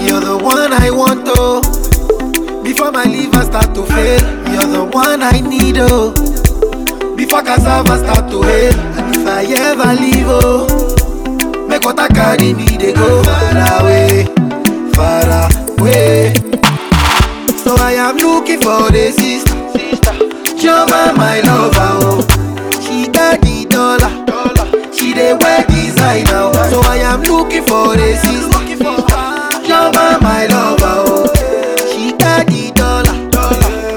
You're 0.04 0.20
the 0.20 0.36
one 0.42 0.72
I 0.72 0.90
want, 0.90 1.24
oh. 1.28 1.60
Before 2.62 2.90
my 2.92 3.04
liver 3.04 3.42
start 3.44 3.74
to 3.74 3.84
fail, 3.86 4.20
you're 4.52 4.66
the 4.66 4.84
one 4.92 5.22
I 5.22 5.40
need, 5.40 5.76
oh. 5.78 6.12
Before 7.16 7.42
cassava 7.42 7.98
start 7.98 8.30
to 8.30 8.42
hail, 8.42 8.74
and 8.74 9.16
if 9.16 9.26
I 9.26 9.44
ever 9.44 9.94
leave, 10.00 10.26
oh, 10.28 11.66
make 11.68 11.82
water 11.84 12.08
carry 12.08 12.52
me, 12.52 12.64
they 12.76 12.92
go 12.92 13.22
far 13.22 13.80
away, 13.80 14.24
far 14.92 15.28
away. 15.78 16.34
So 17.56 17.76
I 17.78 17.92
am 17.96 18.16
looking 18.16 18.60
for 18.60 18.90
the 18.90 19.12
sister, 19.12 19.54
Joma, 20.58 21.14
my 21.16 21.40
lover, 21.40 21.98
oh. 22.02 22.41
She 25.32 25.38
wear 25.44 25.64
designer, 25.66 26.50
oh. 26.52 26.68
So 26.70 26.80
I 26.88 26.98
am 26.98 27.22
looking 27.22 27.62
for 27.64 27.96
the 27.96 28.14
sister, 28.16 28.58
Joma, 29.66 30.20
my 30.20 30.46
lover, 30.46 31.04
oh. 31.08 31.26
She 31.92 32.12
got 32.12 32.46
the 32.46 32.70
dollar, 32.74 33.14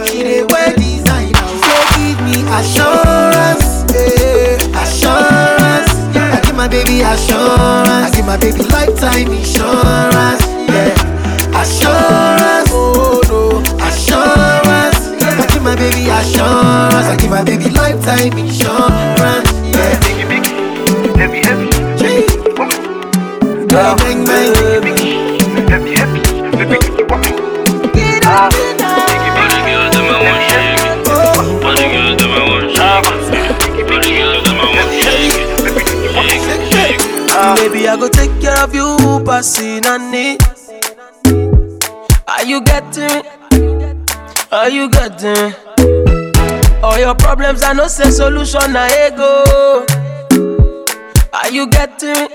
she 0.07 0.23
dey 0.23 0.43
wear 0.43 0.71
designer. 0.75 1.35
So 1.59 1.75
give 1.97 2.19
me 2.23 2.43
assurance, 2.55 3.83
eh, 3.93 4.55
assurance. 4.79 5.91
I 6.15 6.39
give 6.45 6.55
my 6.55 6.67
baby 6.67 7.01
assurance, 7.01 7.89
I 8.07 8.11
give 8.15 8.25
my 8.25 8.37
baby 8.37 8.63
lifetime 8.71 9.27
insurance, 9.33 10.43
yeah. 10.71 10.95
Assurance, 11.59 12.69
oh 12.71 13.21
no, 13.27 13.59
assurance. 13.83 15.03
I 15.21 15.45
give 15.51 15.63
my 15.63 15.75
baby 15.75 16.07
assurance, 16.09 17.07
I 17.11 17.17
give 17.19 17.29
my 17.29 17.43
baby 17.43 17.69
lifetime 17.69 18.37
insurance, 18.37 19.14
of 38.65 38.73
you, 38.73 39.23
passing 39.25 39.85
on 39.85 40.13
it. 40.13 40.41
Are 42.27 42.43
you 42.43 42.61
getting? 42.61 43.23
Are 44.51 44.69
you 44.69 44.89
getting? 44.89 45.53
All 46.83 46.97
your 46.97 47.13
problems, 47.15 47.61
I 47.63 47.73
no 47.73 47.87
say 47.87 48.09
solution, 48.09 48.75
I 48.75 49.07
ego. 49.07 49.85
Are 51.31 51.51
you 51.51 51.67
getting? 51.67 52.27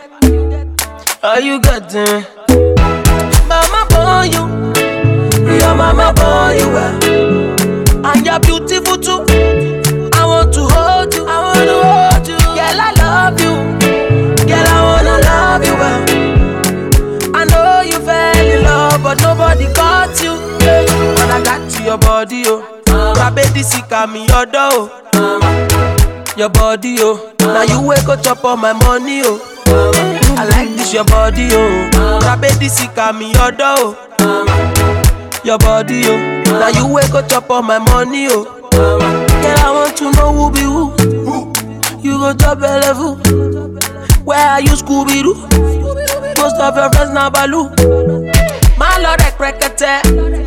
Are 1.22 1.40
you 1.40 1.60
getting? 1.60 2.24
Mama 3.48 3.86
born 3.90 4.30
you, 4.30 4.44
your 5.58 5.74
mama 5.74 6.12
born 6.14 6.56
you 6.58 6.68
well, 6.74 8.06
and 8.06 8.24
you're 8.24 8.40
beautiful 8.40 8.96
too. 8.98 9.24
I 10.14 10.26
want 10.26 10.52
to 10.54 10.60
hold 10.60 11.12
you, 11.12 11.26
I 11.26 11.40
want 11.42 11.66
to 11.70 11.76
hold 11.82 12.28
you. 12.28 12.38
Girl, 12.38 12.80
I 12.86 12.92
love 12.98 13.40
you, 13.40 13.54
girl, 14.46 14.66
I 14.66 14.82
wanna 14.84 15.18
love 15.24 15.64
you 15.64 15.74
well. 15.74 16.19
But 19.02 19.20
nobody 19.22 19.66
caught 19.74 20.20
you. 20.22 20.34
Yeah. 20.60 20.84
When 21.16 21.30
I 21.30 21.42
got 21.42 21.70
to 21.70 21.82
your 21.82 21.98
body, 21.98 22.42
oh, 22.46 22.62
Rabedi 23.16 23.62
sika 23.62 24.06
me 24.06 24.26
your 24.26 24.46
door, 24.46 24.90
oh. 25.14 26.34
Your 26.36 26.48
body, 26.48 26.96
oh, 27.00 27.32
now 27.40 27.62
you 27.62 27.80
wake 27.86 28.08
up 28.08 28.22
chop 28.22 28.44
all 28.44 28.56
my 28.56 28.72
money, 28.72 29.22
oh. 29.24 29.40
I 30.38 30.44
like 30.48 30.68
this 30.76 30.92
your 30.92 31.04
body, 31.04 31.48
oh. 31.52 32.20
Rabedi 32.22 32.68
sika 32.68 33.12
me 33.12 33.32
your 33.32 33.52
door, 33.52 33.96
oh. 34.20 35.40
Your 35.44 35.58
body, 35.58 36.02
oh, 36.06 36.42
now 36.44 36.68
you 36.68 36.86
wake 36.92 37.14
up 37.14 37.28
chop 37.28 37.50
all 37.50 37.62
my 37.62 37.78
money, 37.78 38.26
oh. 38.30 38.44
Girl, 38.70 39.58
I 39.58 39.72
want 39.72 39.96
to 39.98 40.12
know 40.12 40.32
who 40.32 40.50
be 40.52 40.60
who. 40.60 40.90
You 42.02 42.18
go 42.18 42.32
top 42.34 42.60
level. 42.60 43.16
Where 44.24 44.38
are 44.38 44.60
you 44.60 44.70
Scooby 44.70 45.22
Doo. 45.22 45.34
Most 46.40 46.56
of 46.56 46.76
your 46.76 46.90
friends 46.92 47.12
now 47.12 47.28
Baloo. 47.30 47.68
My 48.80 48.96
lord, 49.04 49.20
rekrekete. 49.20 49.92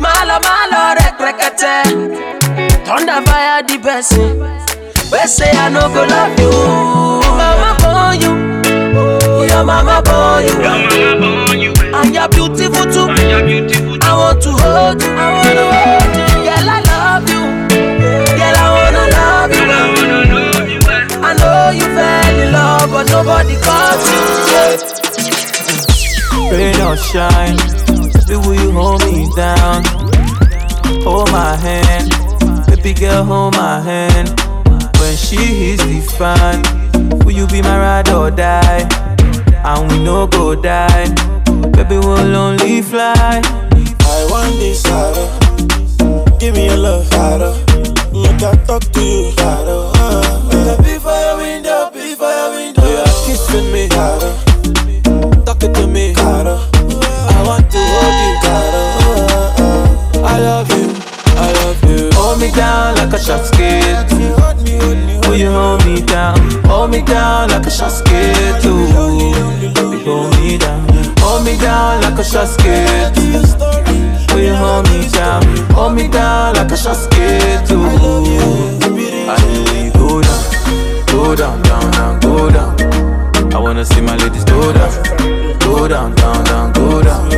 My 0.00 0.24
lord, 0.28 0.42
my 0.42 0.66
lord, 0.72 0.98
rekrekete. 0.98 1.74
Thunder 2.86 3.20
fire 3.30 3.62
the 3.62 3.76
person. 3.78 4.28
We 5.12 5.18
say 5.26 5.50
I 5.52 5.68
no 5.68 5.82
go 5.94 6.02
love 6.04 6.38
you. 6.40 6.50
Mama 7.38 7.70
born 7.80 8.14
you. 8.20 8.32
Your 9.46 9.62
mama 9.64 10.02
born 10.02 10.44
you. 10.44 10.54
And 11.94 12.14
you're 12.14 12.28
beautiful 12.28 12.84
too. 12.94 13.06
I 14.02 14.12
want 14.18 14.42
to 14.42 14.50
hold 14.50 15.02
you. 15.02 15.10
I 15.14 15.18
wanna 15.36 15.64
hold 15.74 16.14
you. 16.18 16.26
Girl, 16.44 16.68
I 16.74 16.78
love 16.90 17.28
you. 17.30 17.42
Girl, 18.38 18.56
I 18.58 18.68
wanna 18.76 19.04
love 19.14 19.52
you. 19.54 19.64
I 21.22 21.30
know 21.38 21.70
you 21.70 21.86
fell 21.94 22.38
in 22.40 22.48
love, 22.52 22.90
but 22.90 23.06
nobody 23.10 23.56
caught 23.62 24.02
you. 24.10 24.20
Rain 26.50 26.80
or 26.82 26.96
shine, 26.96 27.56
baby, 28.26 28.36
will 28.36 28.54
you 28.54 28.70
hold 28.72 29.04
me 29.04 29.28
down? 29.36 29.84
Hold 31.02 31.30
my 31.32 31.56
hand, 31.56 32.10
baby 32.66 32.94
girl, 32.94 33.24
hold 33.24 33.54
my 33.56 33.80
hand. 33.80 34.28
When 34.98 35.16
she 35.16 35.36
hits 35.36 35.84
the 35.84 36.00
fan, 36.16 36.62
will 37.24 37.32
you 37.32 37.46
be 37.46 37.62
my 37.62 37.78
ride 37.78 38.08
or 38.10 38.30
die? 38.30 38.88
And 39.64 39.90
we 39.90 39.98
no 40.02 40.26
go 40.26 40.54
die, 40.54 41.08
baby, 41.72 41.98
we'll 41.98 42.36
only 42.36 42.82
fly. 42.82 43.40
I 44.06 44.26
want 44.30 44.56
this 44.58 44.82
harder. 44.86 46.38
Give 46.38 46.54
me 46.54 46.66
your 46.66 46.76
love 46.76 47.08
harder. 47.12 47.52
Make 48.12 48.42
I 48.42 48.54
talk 48.66 48.82
to 48.82 49.00
you 49.00 49.32
harder. 49.38 49.90
Uh, 49.96 50.76
be 50.82 50.98
for 50.98 51.10
your 51.10 51.36
window, 51.38 51.90
be 51.92 52.14
your 52.14 52.50
window. 52.50 52.82
Yeah, 52.84 53.04
kissing 53.26 53.72
me 53.72 53.88
harder. 53.90 55.44
Talk 55.44 55.62
it 55.62 55.74
to 55.74 55.86
me 55.86 56.12
harder. 56.12 56.73
Down 63.26 63.38
like 63.38 63.46
shot 63.46 63.46
skate. 63.46 64.10
Will 65.26 65.36
you 65.36 65.50
hold 65.50 65.84
me 65.84 66.02
down? 66.02 66.38
Hold 66.64 66.90
me 66.90 67.02
down 67.02 67.48
like 67.50 67.66
a 67.66 67.70
skate 67.90 68.62
too. 68.62 68.86
Baby, 69.74 70.04
hold 70.04 70.34
me 70.36 70.58
down. 70.58 70.86
Hold 71.18 71.44
me 71.44 71.56
down 71.56 72.02
like 72.02 72.18
a 72.18 72.24
shot 72.24 72.48
skate. 72.48 73.16
Will 74.32 74.42
you 74.42 74.54
hold 74.54 74.84
me 74.90 75.08
down? 75.08 75.42
Hold 75.70 75.94
me 75.94 76.08
down 76.08 76.54
like 76.54 76.70
a 76.70 76.76
too. 77.66 77.80
I 79.26 79.36
you 79.84 79.90
go 79.92 80.20
down, 80.20 81.06
go 81.06 81.34
down, 81.34 81.62
down, 81.62 81.90
down, 81.92 82.20
go 82.20 82.50
down. 82.50 83.54
I 83.54 83.58
wanna 83.58 83.84
see 83.84 84.00
my 84.00 84.16
ladies 84.16 84.44
go 84.44 84.72
down, 84.72 85.58
go 85.60 85.88
down, 85.88 86.14
down, 86.16 86.44
down, 86.44 86.72
go 86.72 87.02
down. 87.02 87.30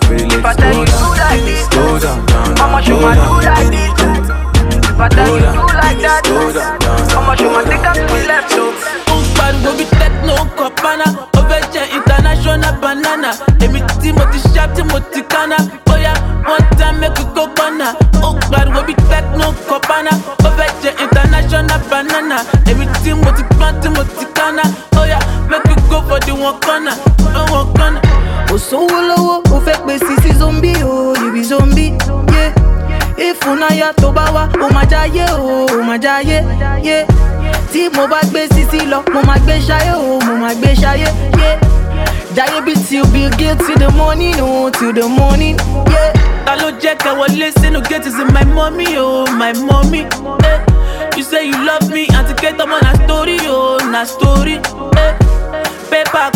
Pretty 0.00 0.24
ladies 0.24 0.56
go 0.56 0.84
down, 0.84 1.46
go 1.70 1.98
down, 2.00 2.26
down, 2.26 2.54
down, 2.56 2.84
go 2.84 3.40
down. 3.42 4.01
If 5.02 5.10
I 5.10 5.14
tell 5.18 5.34
you 5.34 5.50
do 5.50 5.66
like 5.82 5.98
that, 5.98 6.22
how 7.10 7.26
much 7.26 7.40
you 7.40 7.50
want 7.50 7.66
take 7.66 7.82
up 7.82 7.94
to 7.98 8.06
the 8.06 8.22
left, 8.22 8.54
so. 8.54 8.70
Pariwo 9.34 9.72
bí 9.74 9.84
techno 9.98 10.34
kọ̀pánà 10.54 11.06
ó 11.34 11.40
fẹ́ 11.48 11.90
international 11.98 12.74
banana. 12.80 13.30
Èmi 13.58 13.80
tí 14.00 14.12
mo 14.12 14.22
ti 14.30 14.38
ṣá 14.54 14.68
tí 14.74 14.82
mo 14.84 15.00
ti 15.12 15.20
kánná 15.22 15.56
bóyá 15.86 16.12
one 16.46 16.66
time 16.78 17.00
make 17.00 17.18
we 17.18 17.24
go 17.34 17.46
kọ́nà 17.58 17.86
ó 18.22 18.28
pariwo 18.50 18.82
bí 18.86 18.94
techno 19.10 19.46
kọ̀pánà 19.68 20.10
ó 20.46 20.50
fẹ́ 20.56 20.70
jẹ́ 20.82 20.94
international 21.04 21.80
banana. 21.90 22.36
Èmi 22.70 22.86
tí 23.02 23.10
mo 23.14 23.30
ti 23.36 23.42
pọ́n 23.58 23.80
tí 23.82 23.88
mo 23.88 24.04
ti 24.04 24.24
kánná 24.38 24.62
bóyá 24.94 25.18
make 25.50 25.66
we 25.66 25.74
go 25.90 25.98
for 26.08 26.20
the 26.20 26.32
one 26.32 26.60
corner. 26.60 26.94
One 27.50 27.66
corner. 27.74 28.02
kò 28.48 28.56
sówó 28.68 28.98
lọ́wọ́ 29.08 29.36
ó 29.54 29.58
fẹ́ 29.66 29.82
pè 29.86 29.94
sí 29.98 30.14
sí 30.22 30.30
zombi 30.38 30.72
o 30.84 31.14
you 31.18 31.32
be 31.32 31.42
zombi. 31.42 31.86
Yeah. 33.44 33.54
ìfúnnáyà 33.56 33.92
tó 33.96 34.10
bá 34.12 34.22
wá 34.34 34.48
ó 34.60 34.68
máa 34.74 34.84
jáyé 34.90 35.26
o 35.32 35.66
ó 35.66 35.82
máa 35.82 35.96
jáyé. 35.98 36.42
Yeah. 36.82 37.06
tí 37.72 37.88
mo 37.96 38.06
bá 38.06 38.20
gbé 38.30 38.46
sisi 38.48 38.86
lọ 38.86 39.02
mo 39.12 39.20
máa 39.26 39.38
gbé 39.38 39.58
ṣayé 39.68 39.94
o 39.94 40.20
mo 40.26 40.34
máa 40.36 40.54
gbé 40.54 40.74
ṣayé. 40.74 41.06
Yeah. 41.38 41.58
Jayé 42.36 42.60
bí 42.64 42.74
till 42.88 43.04
Bill 43.12 43.30
Gates 43.30 43.66
till 43.66 43.76
the 43.78 43.90
morning 43.96 44.34
o 44.40 44.70
till 44.70 44.92
the 44.92 45.08
morning. 45.08 45.56
Yeah. 45.90 46.12
ta 46.46 46.56
ló 46.56 46.70
jẹ́ 46.80 46.94
ká 46.98 47.12
wọlé 47.14 47.50
sínú 47.60 47.80
gate 47.88 48.06
is 48.06 48.14
my 48.32 48.44
mommy 48.54 48.96
o 48.98 49.26
my 49.32 49.52
mommy. 49.54 50.06
Eh. 50.44 50.58
You 51.16 51.22
say 51.24 51.46
you 51.46 51.56
love 51.64 51.88
me 51.90 52.06
àti 52.06 52.34
kétọ́ 52.34 52.66
mọ́ 52.66 52.82
na 52.82 52.92
story 53.04 53.38
o 53.48 53.78
na 53.90 54.04
story. 54.04 54.60
Eh. 54.96 55.14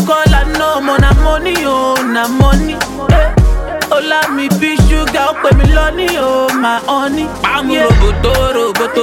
Call 0.07 0.35
I 0.35 0.45
know 0.59 0.81
mo 0.81 0.97
na 0.97 1.12
money 1.23 1.64
o 1.66 1.95
na 2.03 2.29
money. 2.29 2.75
Eh. 3.11 3.36
Ọlá 3.97 4.21
mi 4.37 4.49
bí 4.61 4.77
ṣúgà 4.89 5.23
ó 5.31 5.33
pè 5.43 5.51
mí 5.59 5.65
lọ́ní 5.77 6.07
o 6.21 6.49
my 6.63 6.79
honey. 6.89 7.27
Pàmò 7.43 7.75
roboto 7.85 8.33
roboto 8.57 9.03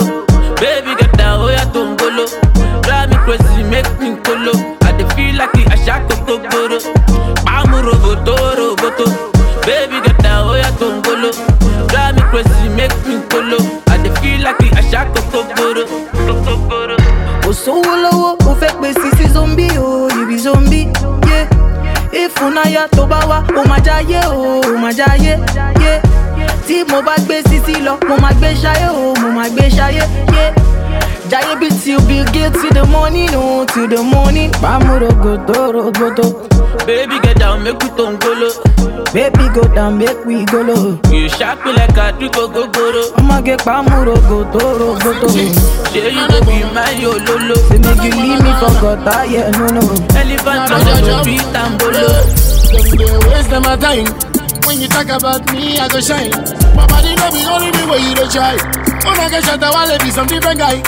baby 0.61 0.91
gẹ̀dá 0.99 1.27
ó 1.45 1.47
yàtọ̀ 1.57 1.83
ń 1.87 1.95
golo. 1.99 2.25
Drive 2.83 3.09
me 3.09 3.17
crazy 3.25 3.63
make 3.71 3.91
me 3.99 4.09
kolo. 4.25 4.53
I 4.87 4.91
dey 4.97 5.07
feel 5.15 5.35
like 5.39 5.63
àṣà 5.73 5.95
kòkó 6.07 6.33
gbòòrò. 6.43 6.77
Pàmò 7.45 7.77
roboto 7.87 8.35
roboto 8.59 9.05
baby 9.65 9.97
gẹ̀dá 10.05 10.33
ó 10.51 10.53
yàtọ̀ 10.61 10.91
ń 10.93 11.01
golo. 11.05 11.29
Drive 11.89 12.13
me 12.15 12.21
crazy 12.31 12.69
make 12.77 12.97
me 13.07 13.15
kolo. 13.31 13.57
I 13.93 13.97
dey 14.03 14.11
feel 14.21 14.41
like 14.45 14.67
àṣà 14.81 15.01
kòkó 15.13 15.39
gbòòrò. 15.49 15.83
Kòkó 16.27 16.53
gbòòrò. 16.65 16.95
kò 17.43 17.51
sówó 17.63 17.93
lọ́wọ́ 18.03 18.31
ó 18.49 18.51
fẹ́ 18.61 18.73
pè 18.81 18.89
sí 19.01 19.09
sí 19.17 19.25
zombi 19.33 19.67
o 19.77 20.07
you 20.15 20.25
be 20.27 20.37
zombi. 20.37 20.81
Yeah. 21.29 21.47
Ìfúnnáyà 22.21 22.87
tó 22.95 23.05
bá 23.05 23.19
wá 23.29 23.37
ó 23.57 23.63
máa 23.69 23.79
jáyé 23.85 24.19
o 24.29 24.61
ó 24.61 24.77
máa 24.77 24.91
jáyé. 24.91 25.37
Yeah. 25.81 26.01
tí 26.67 26.83
mo 26.89 27.01
bá 27.01 27.15
gbé 27.25 27.41
sisi 27.49 27.79
lọ 27.81 27.97
mo 28.09 28.15
máa 28.21 28.31
gbé 28.39 28.53
ṣayé 28.63 28.87
o 28.89 29.13
mo 29.21 29.29
máa 29.37 29.49
gbé 29.49 29.69
ṣayé. 29.69 30.03
Yeah. 30.33 30.53
Jayé 31.29 31.55
bí 31.59 31.69
till 31.83 31.99
Bill 32.07 32.25
Gates 32.33 32.61
till 32.61 32.71
the 32.73 32.83
morning 32.91 33.29
o 33.35 33.65
till 33.65 33.87
the 33.87 34.01
morning. 34.03 34.51
Pàmò 34.61 34.99
rogodo 34.99 35.71
rogodo. 35.73 36.25
Baby 36.87 37.19
get 37.23 37.37
down 37.39 37.63
make 37.63 37.79
we 37.83 37.89
tó 37.97 38.11
ń 38.11 38.17
golo. 38.19 38.49
Baby 39.13 39.45
go 39.53 39.61
down 39.75 39.97
make 39.97 40.25
we 40.25 40.43
go 40.45 40.61
low. 40.61 40.99
You 41.11 41.29
sharp 41.29 41.63
me 41.65 41.71
like 41.73 41.95
àdúgbò 42.05 42.47
gogoro. 42.53 43.03
Ọmọge 43.19 43.55
pàmò 43.65 44.03
rogodo 44.05 44.61
rogodo. 44.79 45.27
Ṣé 45.93 46.11
you 46.15 46.27
go 46.27 46.39
be 46.45 46.55
my 46.75 47.05
ololo? 47.05 47.55
Say 47.69 47.77
make 47.77 48.03
you 48.03 48.13
leave 48.21 48.43
me 48.43 48.51
for 48.59 48.73
gutter, 48.81 49.25
yeah, 49.31 49.49
no 49.57 49.65
no. 49.75 49.81
Elephant 50.17 50.71
on 50.73 50.79
the 50.85 50.93
street 51.21 51.55
and 51.61 51.73
bolo. 51.79 52.05
Them 52.73 52.87
dey 52.97 53.17
waste 53.29 53.49
them 53.49 53.65
a 53.65 53.77
time. 53.77 54.07
When 54.65 54.79
you 54.81 54.87
talk 54.87 55.09
about 55.09 55.43
me, 55.53 55.77
I 55.77 55.87
go 55.87 55.99
shine. 56.01 56.31
My 56.75 56.87
body 56.87 57.13
no 57.15 57.27
be 57.31 57.41
only 57.45 57.69
me 57.71 57.83
where 57.89 57.99
you 57.99 58.15
dey 58.15 58.27
try. 58.33 58.55
When 59.03 59.19
I 59.19 59.27
get 59.29 59.43
shot, 59.43 59.61
I 59.63 59.69
wanna 59.71 59.97
be 60.03 60.09
some 60.11 60.27
different 60.27 60.59
guy. 60.59 60.81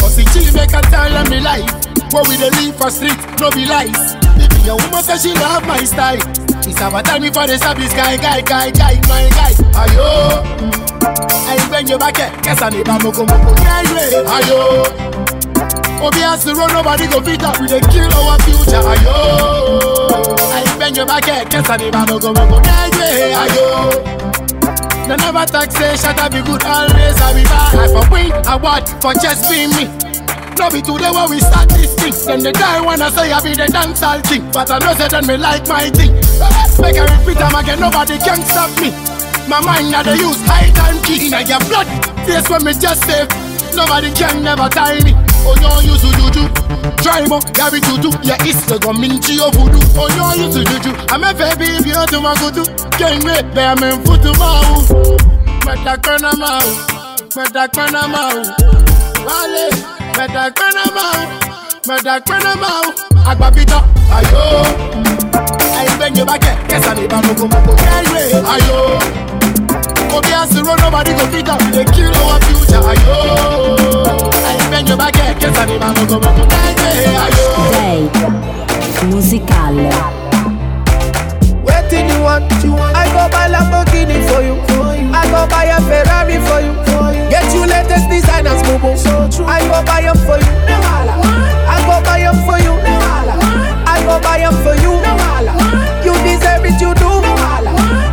Cause 0.00 0.16
the 0.16 0.24
chill 0.32 0.48
make 0.56 0.72
a 0.72 0.80
tell 0.88 1.10
them 1.10 1.28
me 1.30 1.40
life. 1.40 1.68
What 2.12 2.26
we 2.28 2.36
dey 2.36 2.50
live 2.50 2.76
for 2.76 2.90
street, 2.90 3.16
no 3.38 3.50
be 3.50 3.66
lies. 3.66 4.16
If 4.40 4.66
your 4.66 4.76
woman 4.76 5.02
say 5.04 5.18
she 5.18 5.32
love 5.36 5.66
my 5.66 5.84
style, 5.84 6.18
about 6.80 7.04
time 7.04 7.20
me 7.22 7.28
for 7.28 7.46
the 7.46 7.58
service 7.58 7.92
guy, 7.92 8.16
guy, 8.16 8.40
guy, 8.40 8.70
guy, 8.70 8.94
my 9.06 9.28
guy. 9.36 9.52
Ayo, 9.76 10.40
I 11.46 11.68
bend 11.70 11.88
your 11.90 11.98
back, 11.98 12.18
eh. 12.18 12.30
guess 12.42 12.62
I 12.62 12.70
need 12.70 12.88
a 12.88 12.96
moko 12.98 13.26
moko. 13.26 13.54
Ayo. 14.24 14.86
Has 16.30 16.44
to 16.44 16.54
run, 16.54 16.72
nobody 16.72 17.06
go 17.08 17.20
beat 17.20 17.42
up. 17.42 17.60
We 17.60 17.66
dey 17.66 17.80
kill 17.80 18.12
our 18.14 18.38
future. 18.40 18.80
Ayo, 18.80 19.14
I 20.52 20.78
bend 20.78 20.96
your 20.96 21.06
back, 21.06 21.28
eh. 21.28 21.44
guess 21.44 21.68
I 21.68 21.76
need 21.76 21.94
a 21.94 21.98
moko 22.06 22.32
moko. 22.34 22.60
Ayo. 22.64 24.19
They 25.08 25.16
never 25.16 25.44
talk 25.46 25.70
say 25.72 25.96
shut 25.96 26.18
be 26.30 26.40
good 26.42 26.62
always 26.64 27.16
I 27.20 27.34
be 27.34 27.42
bad 27.44 27.74
I 27.74 27.86
for 27.90 28.06
win 28.10 28.30
award 28.46 28.84
for 29.02 29.14
just 29.18 29.50
being 29.50 29.70
me. 29.74 29.86
No 30.58 30.68
be 30.68 30.82
today 30.84 31.08
when 31.10 31.30
we 31.30 31.40
start 31.40 31.68
this 31.70 31.94
thing. 31.96 32.12
Then 32.26 32.40
they 32.44 32.52
die 32.52 32.80
wanna 32.80 33.10
say 33.10 33.32
I 33.32 33.40
be 33.40 33.54
the 33.56 33.66
dancehall 33.66 34.22
king. 34.28 34.44
But 34.52 34.70
I 34.70 34.78
know 34.78 34.94
say 34.94 35.08
then 35.08 35.26
me 35.26 35.36
like 35.36 35.66
my 35.66 35.88
thing. 35.90 36.12
Make 36.78 37.00
I 37.00 37.08
repeat 37.16 37.38
them 37.38 37.54
again 37.54 37.80
nobody 37.80 38.18
can 38.18 38.40
stop 38.44 38.70
me. 38.80 38.92
My 39.48 39.60
mind 39.64 39.90
now 39.90 40.02
they 40.02 40.14
use 40.20 40.38
high 40.46 40.70
time 40.76 41.02
key 41.02 41.26
Inna 41.26 41.42
your 41.42 41.58
blood 41.66 41.88
face 42.28 42.48
when 42.48 42.62
me 42.62 42.72
just 42.76 43.02
save. 43.08 43.26
Nobody 43.74 44.12
can 44.12 44.44
never 44.44 44.68
tie 44.68 45.00
me. 45.02 45.14
Oh 45.48 45.56
no 45.58 45.80
use 45.80 46.02
to 46.02 46.10
juju 46.12 46.59
Try 47.02 47.26
mo, 47.28 47.40
ya 47.56 47.70
be 47.70 47.80
tutu 47.80 48.10
Ya 48.22 48.36
is 48.44 48.60
the 48.66 48.78
gominchi 48.78 49.36
of 49.40 49.54
voodoo. 49.54 49.80
Oh 49.96 50.08
no 50.16 50.32
use 50.36 50.54
to 50.56 50.64
juju 50.64 50.92
I'm 51.10 51.24
a 51.24 51.32
baby 51.34 51.76
if 51.76 51.86
you 51.86 51.94
to 51.94 52.20
my 52.20 52.34
kutu 52.40 52.64
Can't 52.98 53.24
wait, 53.24 53.44
bear 53.54 53.74
me 53.76 53.90
futu 54.04 54.32
mau 54.38 54.80
Meta 55.66 55.96
kona 56.00 56.32
mau 56.36 56.64
Meta 57.36 57.68
kona 57.68 58.08
mau 58.08 58.36
Wale 59.26 59.70
Meta 60.16 60.50
kona 60.56 60.84
mau 60.96 61.20
Meta 61.88 62.20
kona 62.20 62.52
mau 62.56 62.84
Agbapita 63.28 63.84
Ayo. 64.10 64.64
Ayi 65.76 65.90
benye 65.98 66.24
bake 66.24 66.52
Kesa 66.68 66.94
ni 66.94 67.06
ba 67.06 67.20
moko 67.22 67.46
moko 67.48 67.76
Kenwe 67.76 68.22
Ayo. 68.44 69.00
Obi 70.16 70.28
has 70.28 70.50
to 70.50 70.62
run, 70.64 70.76
nobody 70.80 71.12
go 71.12 71.26
fit 71.30 71.48
up. 71.48 71.60
They 71.70 71.84
kill 71.84 72.12
our 72.16 72.40
future 72.40 74.29
meglio 74.80 74.96
ma 74.96 75.10
che, 75.10 75.34
che 75.36 75.52
s'animano 75.52 76.04
come 76.06 76.26
un 76.26 76.34
mutante 76.34 76.88
Ayo 77.04 78.10
Musical 79.08 79.74
Wetin 81.62 82.08
you 82.08 82.22
want? 82.22 82.50
I 82.94 83.08
go 83.12 83.28
buy 83.28 83.48
Lamborghini 83.48 84.22
for 84.26 84.42
you. 84.42 84.56
for 84.68 84.96
you. 84.96 85.10
I 85.12 85.28
go 85.30 85.46
buy 85.46 85.64
a 85.64 85.80
Ferrari 85.82 86.38
for 86.40 86.60
you. 86.60 86.72
Get 87.28 87.52
you 87.52 87.66
latest 87.66 88.08
designers, 88.08 88.62
boo 88.62 88.78
boo. 88.78 88.96
So. 88.96 89.28
I 89.44 89.60
go 89.68 89.82
buy 89.84 90.00
em 90.02 90.16
for 90.24 90.38
you. 90.38 90.52
No. 90.64 90.80
I 91.68 91.82
go 91.84 92.00
buy 92.02 92.20
em 92.20 92.36
for 92.46 92.58
you. 92.58 92.72
No. 92.80 92.96
I 93.86 94.02
go 94.06 94.18
buy 94.20 94.40
em 94.40 94.54
for 94.64 94.74
you. 94.80 94.96
No. 95.04 95.12
You 96.04 96.14
deserve 96.24 96.64
it, 96.64 96.80
you 96.80 96.94
do. 96.94 97.20
No. 97.20 97.32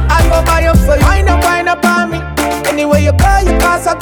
I 0.09 0.21
go 0.29 0.43
buy 0.43 0.63
em 0.67 0.75
for 0.75 0.97
you. 0.97 1.05
Wind 1.07 1.29
up, 1.29 1.43
wind 1.43 1.69
up 1.69 1.85
on 1.85 2.11
me. 2.11 2.19
Anyway 2.67 3.03
you 3.03 3.11
go, 3.13 3.39
you 3.45 3.57
pass, 3.59 3.87
I 3.87 3.95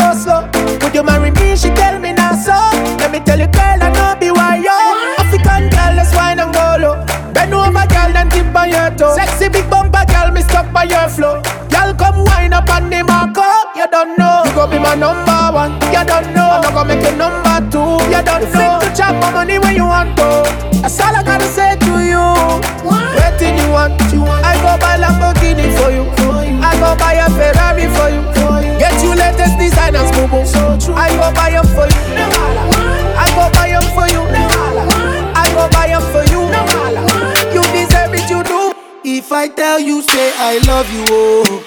If 39.07 39.31
I 39.31 39.47
tell 39.47 39.79
you, 39.79 40.01
say 40.01 40.31
I 40.37 40.59
love 40.67 40.91
you, 40.91 41.05
oh. 41.09 41.63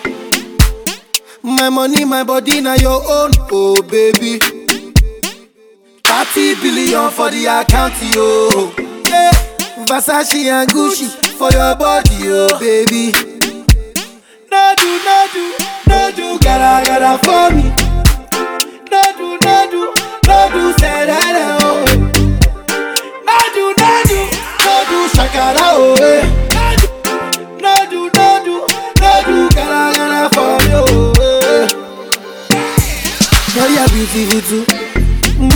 My 1.43 1.69
money, 1.71 2.05
my 2.05 2.23
body, 2.25 2.61
now 2.61 2.75
your 2.75 3.01
own, 3.03 3.31
oh 3.51 3.81
baby. 3.83 4.39
30 6.05 6.55
billion 6.61 7.11
for 7.11 7.31
the 7.31 7.47
account, 7.47 7.95
yo. 8.15 8.73
Yeah. 9.09 9.31
Versace 9.87 10.45
and 10.47 10.69
Gucci 10.71 11.09
for 11.39 11.51
your 11.53 11.75
body, 11.77 12.17
oh 12.27 12.59
baby. 12.61 13.13
No 14.51 14.75
do, 14.77 14.99
no 15.05 15.27
do, 15.33 15.55
no 15.89 16.11
do, 16.15 16.39
gotta, 16.41 16.87
gotta 16.87 17.19
for 17.25 17.55
me. 17.57 17.78
No 20.29 20.51
do, 20.53 20.79
say. 20.79 20.99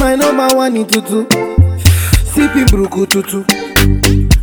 My 0.02 0.16
number 0.16 0.48
one 0.56 0.76
in 0.76 0.87
tutu. 0.87 1.26
Sipping 2.35 2.66
bruku 2.66 3.06
tutu. 3.08 3.44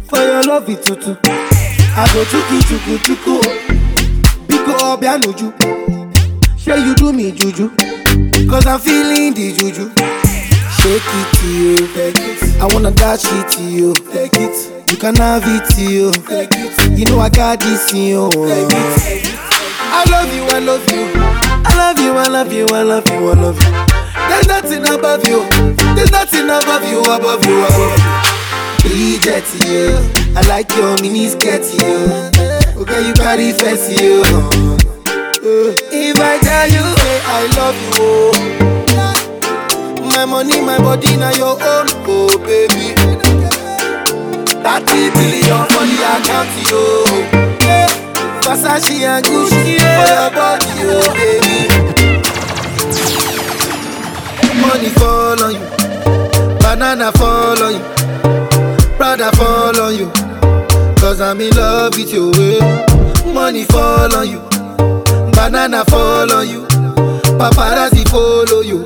For 0.08 0.20
your 0.20 0.44
love 0.44 0.70
it 0.70 0.82
tutu. 0.84 1.16
I 1.22 2.08
go 2.14 2.24
chuku 2.26 2.62
chuku 2.68 2.98
chuku. 3.06 3.42
Biko 4.48 4.74
obianuju. 4.94 5.54
Sure 6.58 6.78
you 6.78 6.96
do 6.96 7.14
me 7.14 7.32
juju. 7.32 7.70
Cause 8.50 8.66
I'm 8.66 8.80
feeling 8.80 9.34
the 9.34 9.54
juju. 9.54 10.19
Shake 10.82 11.04
it 11.06 11.28
to 11.38 11.48
you. 11.48 11.78
Take. 11.94 12.62
I 12.62 12.66
wanna 12.74 12.92
dash 12.92 13.26
it 13.26 13.50
to 13.54 13.64
you. 13.64 13.94
Take 13.94 14.34
it. 14.36 14.92
You 14.92 14.98
can 14.98 15.16
have 15.18 15.44
it 15.46 15.70
to 15.76 15.82
you. 15.84 16.12
Take. 16.28 16.98
You 16.98 17.06
know 17.06 17.20
I 17.20 17.30
got 17.30 17.60
this 17.60 17.92
in 17.94 18.04
you. 18.04 18.30
Take. 18.32 19.26
I 19.92 20.04
love 20.10 20.34
you, 20.34 20.44
I 20.46 20.60
love 20.60 20.90
you. 20.92 21.12
I 21.66 21.76
love 21.76 22.00
you, 22.00 22.12
I 22.14 22.28
love 22.28 22.54
you, 22.54 22.66
I 22.68 22.84
love 22.84 23.08
you, 23.10 23.30
I 23.30 23.34
love 23.34 23.60
you. 23.62 23.72
There's 24.30 24.48
nothing 24.48 24.86
above 24.88 25.28
you. 25.28 25.44
There's 25.96 26.12
nothing 26.12 26.46
above 26.46 26.84
you, 26.90 27.02
above 27.02 27.46
you, 27.46 27.60
above 27.66 28.00
you. 28.00 28.90
Bridget, 28.90 29.46
you. 29.68 29.98
I 30.38 30.42
like 30.48 30.72
your 30.76 30.96
mini 31.02 31.28
skirt, 31.28 31.64
you. 31.76 32.08
Okay, 32.82 33.08
you 33.08 33.14
carry 33.14 33.52
fancy, 33.52 34.04
you. 34.04 34.24
Uh, 34.24 35.76
If 35.92 36.20
I 36.20 36.38
tell 36.40 36.68
you, 36.70 36.86
say 36.98 37.22
I 37.26 37.42
love 37.58 37.76
you, 37.82 37.90
oh. 38.02 38.79
My 40.20 40.26
money, 40.26 40.60
my 40.60 40.78
body, 40.78 41.16
now 41.16 41.32
your 41.32 41.54
own, 41.56 41.88
oh 42.06 42.28
baby. 42.44 42.94
That 44.62 44.84
30 44.84 45.16
billion 45.16 45.64
for 45.72 45.86
the 45.88 45.98
account, 46.12 46.52
yo. 46.68 46.82
Yeah. 47.64 47.88
Versace 48.44 49.00
and 49.08 49.24
Gucci 49.26 49.80
for 49.80 50.08
your 50.12 50.30
body, 50.36 50.76
oh 50.84 51.08
baby. 51.16 51.58
Money 54.60 54.90
fall 55.00 55.40
on 55.42 55.54
you, 55.56 55.64
banana 56.60 57.12
fall 57.14 57.64
on 57.64 57.74
you, 57.76 57.84
Prada 58.98 59.32
fall 59.38 59.80
on 59.82 59.96
you. 59.96 60.12
Cause 61.00 61.22
I'm 61.22 61.40
in 61.40 61.56
love 61.56 61.96
with 61.96 62.12
you. 62.14 62.32
eh. 62.36 63.34
Money 63.34 63.64
fall 63.64 64.14
on 64.14 64.28
you, 64.28 64.40
banana 65.32 65.86
fall 65.86 66.30
on 66.34 66.48
you, 66.50 66.66
paparazzi 67.40 68.04
follow 68.10 68.60
you. 68.62 68.86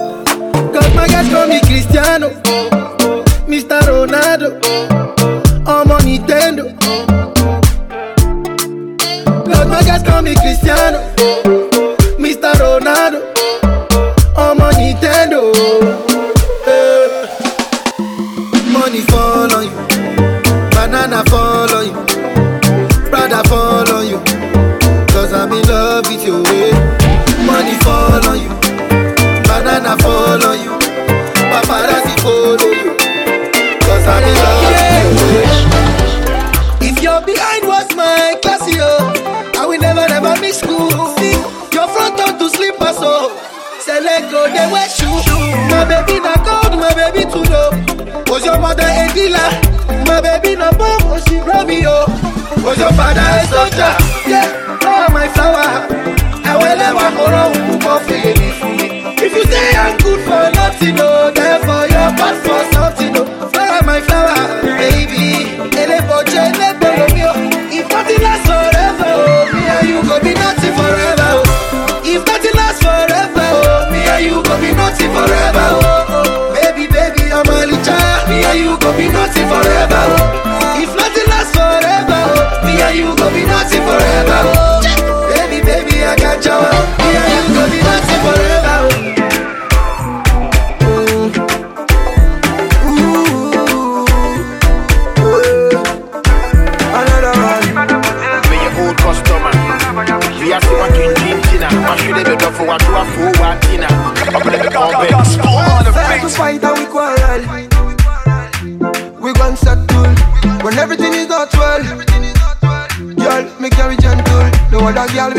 Cause 0.53 0.95
my 0.95 1.07
guys 1.07 1.29
call 1.29 1.47
me 1.47 1.59
Cristiano, 1.61 2.29
Mr. 3.47 3.79
Ronaldo, 3.81 4.59
I'm 5.67 5.91
on 5.91 6.01
Nintendo. 6.01 6.65
Cause 9.45 9.67
my 9.67 9.81
guys 9.83 10.03
call 10.03 10.21
me 10.21 10.35
Cristiano, 10.35 10.99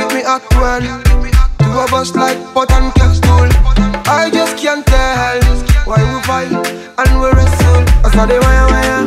make 0.02 0.14
me 0.14 0.22
act 0.22 0.50
well. 0.54 0.80
Two 1.58 1.70
of 1.78 1.92
us 1.94 2.14
like 2.14 2.38
pot 2.54 2.70
and 2.72 2.92
kettle. 2.94 3.48
I 4.06 4.30
just 4.32 4.56
can't 4.56 4.84
tell 4.86 5.40
why 5.86 6.00
we 6.02 6.18
fight 6.26 6.50
and 6.50 7.10
we 7.20 7.28
wrestle. 7.30 7.82
I 8.04 8.10
saw 8.14 8.26
the 8.26 8.38
wire 8.42 8.66
wire. 8.72 9.04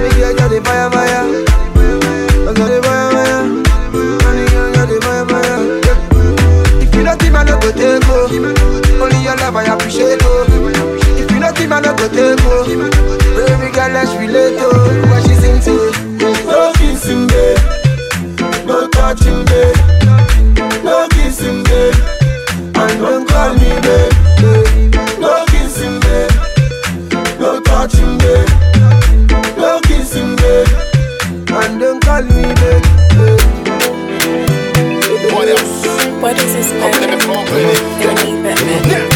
Me 0.00 0.08
girl 0.16 0.34
got 0.36 0.48
the 0.50 0.60
fire 0.64 0.90
fire. 0.90 1.24
I 2.48 2.52
saw 2.56 2.66
the 2.72 2.78
wire 2.86 3.10
wire. 3.16 3.44
Girl 3.92 4.72
got 4.72 4.88
the 4.88 4.96
fire 5.04 5.26
fire. 5.28 5.60
If 6.82 6.94
you 6.94 7.02
not 7.02 7.18
think 7.20 7.34
I 7.34 7.44
no 7.44 7.58
go 7.60 7.70
take 7.72 8.02
go. 8.06 8.18
Only 9.02 9.22
your 9.22 9.36
love 9.36 9.56
I 9.56 9.64
appreciate 9.74 10.20
oh. 10.22 10.46
If 11.20 11.30
you 11.30 11.40
not 11.40 11.56
think 11.56 11.72
I 11.72 11.80
no 11.80 11.94
go 11.94 12.08
take 12.08 12.38
go. 12.42 12.64
Baby 13.36 13.72
girl 13.74 13.90
let's 13.92 14.14
relate 14.16 14.56
oh. 14.60 14.72
What 15.10 15.22
she 15.28 15.34
sing 15.34 15.60
to? 15.68 15.74
No 16.46 16.72
kissing, 16.74 17.26
babe. 17.26 17.58
No 18.66 18.88
touching, 18.88 19.44
babe. 19.46 19.67
What 36.58 36.66
is 36.66 36.70
this 36.72 37.26
better? 38.42 39.08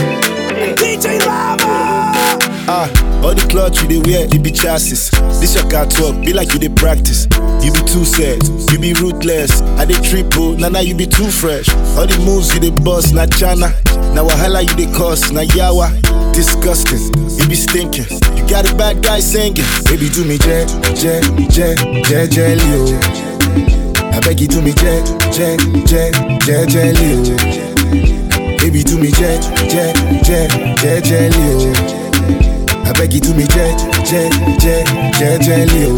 DJ 0.78 1.18
Lava. 1.26 2.38
Ah, 2.68 2.88
all 3.24 3.34
the 3.34 3.44
clothes 3.50 3.82
you 3.82 3.88
dey 3.88 3.98
wear, 3.98 4.26
it 4.32 4.42
be 4.44 4.52
chassis. 4.52 5.10
This 5.40 5.56
your 5.56 5.68
car 5.68 5.86
talk, 5.86 6.20
be 6.24 6.32
like 6.32 6.52
you 6.52 6.60
dey 6.60 6.68
practice. 6.68 7.26
You 7.60 7.72
be 7.72 7.80
too 7.82 8.04
sad, 8.04 8.46
you 8.70 8.78
be 8.78 8.92
ruthless. 8.94 9.60
I 9.76 9.86
dey 9.86 9.98
triple, 10.00 10.52
nah 10.56 10.68
nah 10.68 10.78
you 10.78 10.94
be 10.94 11.04
too 11.06 11.30
fresh. 11.32 11.68
All 11.98 12.06
the 12.06 12.22
moves 12.24 12.54
you 12.54 12.60
dey 12.60 12.70
bust, 12.70 13.12
na 13.12 13.26
chana. 13.26 13.74
Now 14.14 14.28
wahala 14.28 14.62
you 14.62 14.76
dey 14.76 14.92
cause, 14.96 15.32
na 15.32 15.40
yawa. 15.42 15.90
Disgusting, 16.32 17.02
you 17.42 17.48
be 17.48 17.56
stinking. 17.56 18.06
You 18.38 18.46
got 18.48 18.70
a 18.70 18.74
bad 18.76 19.02
guy 19.02 19.18
singing. 19.18 19.66
Baby 19.90 20.08
do 20.10 20.24
me 20.24 20.38
jet, 20.38 20.68
jet, 20.94 21.26
jet, 21.50 21.76
jet, 22.06 22.30
jelly 22.30 22.62
oh. 22.78 23.81
I 24.14 24.20
beg 24.20 24.40
you 24.40 24.48
do 24.48 24.60
me 24.62 24.72
jet, 24.72 25.04
jet, 25.32 25.58
jet, 25.86 26.12
jet, 26.42 26.68
jelly 26.68 27.14
oh. 27.16 28.56
Baby 28.58 28.82
do 28.84 28.98
me 28.98 29.10
jet, 29.10 29.42
jet, 29.68 29.96
jet, 30.24 30.50
jet, 30.78 31.04
jelly 31.04 31.32
oh. 31.36 32.84
I 32.86 32.92
beg 32.92 33.12
you 33.14 33.20
do 33.20 33.34
me 33.34 33.44
jet, 33.46 33.78
jet, 34.04 34.32
jet, 34.60 34.86
jet, 35.18 35.40
jelly 35.40 35.86
oh. 35.88 35.96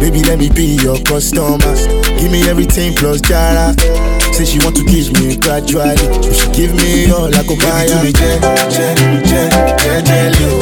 Baby 0.00 0.22
let 0.24 0.38
me 0.38 0.48
be 0.50 0.76
your 0.82 0.98
customer. 1.04 1.58
Give 2.18 2.30
me 2.32 2.48
everything 2.48 2.94
plus 2.94 3.20
jara. 3.20 3.74
Say 4.32 4.44
she 4.44 4.58
want 4.60 4.76
to 4.76 4.84
kiss 4.84 5.10
me 5.12 5.36
gradually. 5.36 5.96
She 6.32 6.46
give 6.52 6.74
me 6.74 7.10
all 7.10 7.34
I 7.34 7.42
go 7.46 7.56
buy. 7.56 7.86
Baby 7.86 7.92
do 7.92 8.02
me 8.04 8.12
jet, 8.12 8.40
jet, 8.70 8.96
jet, 9.26 9.78
jet, 9.80 10.06
jelly 10.06 10.57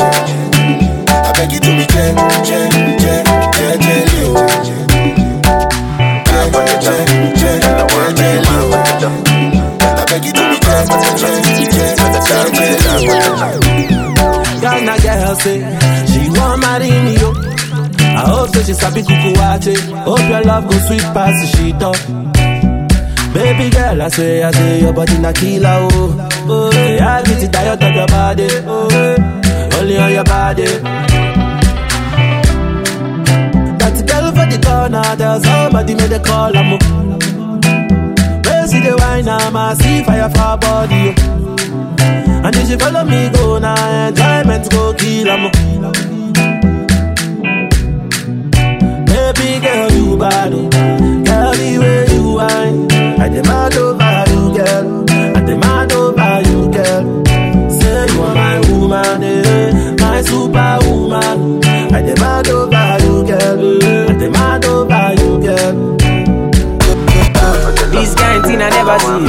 she 18.67 18.75
sabi 18.75 19.01
kuku 19.03 19.31
wache. 19.39 19.75
Hope 20.05 20.29
your 20.29 20.43
love 20.43 20.69
go 20.69 20.77
sweet 20.87 21.03
past 21.15 21.37
the 21.41 21.47
shit 21.57 21.83
up. 21.83 21.97
Baby 23.33 23.71
girl, 23.71 24.03
I 24.03 24.09
say, 24.09 24.43
I 24.43 24.51
say 24.51 24.81
your 24.81 24.93
body 24.93 25.19
na 25.19 25.33
killer 25.33 25.79
oh. 25.93 26.29
Oh, 26.49 26.71
yeah, 26.73 27.19
I 27.19 27.23
get 27.23 27.43
it 27.45 27.53
tired 27.53 27.83
of 27.83 27.95
your 27.95 28.07
body. 28.07 28.49
Oh, 28.67 29.79
only 29.79 29.99
on 29.99 30.13
your 30.13 30.25
body. 30.25 30.65
That 33.79 33.97
girl 34.09 34.27
for 34.33 34.47
the 34.51 34.59
corner, 34.67 35.17
there's 35.17 35.43
somebody 35.45 35.95
made 35.95 36.13
a 36.13 36.19
call. 36.21 36.57
I'm 36.57 36.71
Where 38.43 38.67
see 38.67 38.81
the 38.81 38.97
wine, 38.99 39.29
I'm 39.29 39.55
a 39.55 39.77
see 39.77 40.03
fire 40.03 40.31
for 40.31 40.57
body. 40.59 41.15
Oh. 41.19 42.47
And 42.47 42.57
if 42.57 42.71
you 42.71 42.79
follow 42.79 43.05
me, 43.05 43.29
go 43.31 43.59
now, 43.59 44.09
enjoyment 44.09 44.71
go 44.71 44.95
kill 44.95 45.29
'em. 45.29 46.16
Baby 49.37 49.61
girl, 49.67 49.91
you 49.93 50.17
bad, 50.17 50.53
oh. 50.53 50.69
girl, 50.69 51.53
the 51.55 51.79
way 51.81 52.07
you 52.15 52.35
whine. 52.35 52.91
I 53.21 53.29
demand 53.29 53.75
over 53.77 54.25
you, 54.33 54.43
girl. 54.57 55.05
I 55.37 55.41
demand 55.45 55.93
over 55.93 56.41
you, 56.49 56.71
girl. 56.73 57.05
Say 57.71 58.07
you 58.13 58.23
are 58.23 58.35
my 58.35 58.61
woman, 58.71 59.23
eh, 59.23 59.95
my 60.01 60.23
superwoman. 60.23 61.65
I 61.95 62.03
demand 62.03 62.49
over 62.49 62.97
you, 63.05 63.15
girl. 63.27 64.11
I 64.11 64.15
demand 64.19 64.65
over 64.65 65.15
you, 65.21 65.41
girl. 65.41 65.97
This 67.93 68.15
kind 68.15 68.43
thing 68.45 68.61
I 68.63 68.69
never 68.71 68.99
see. 68.99 69.27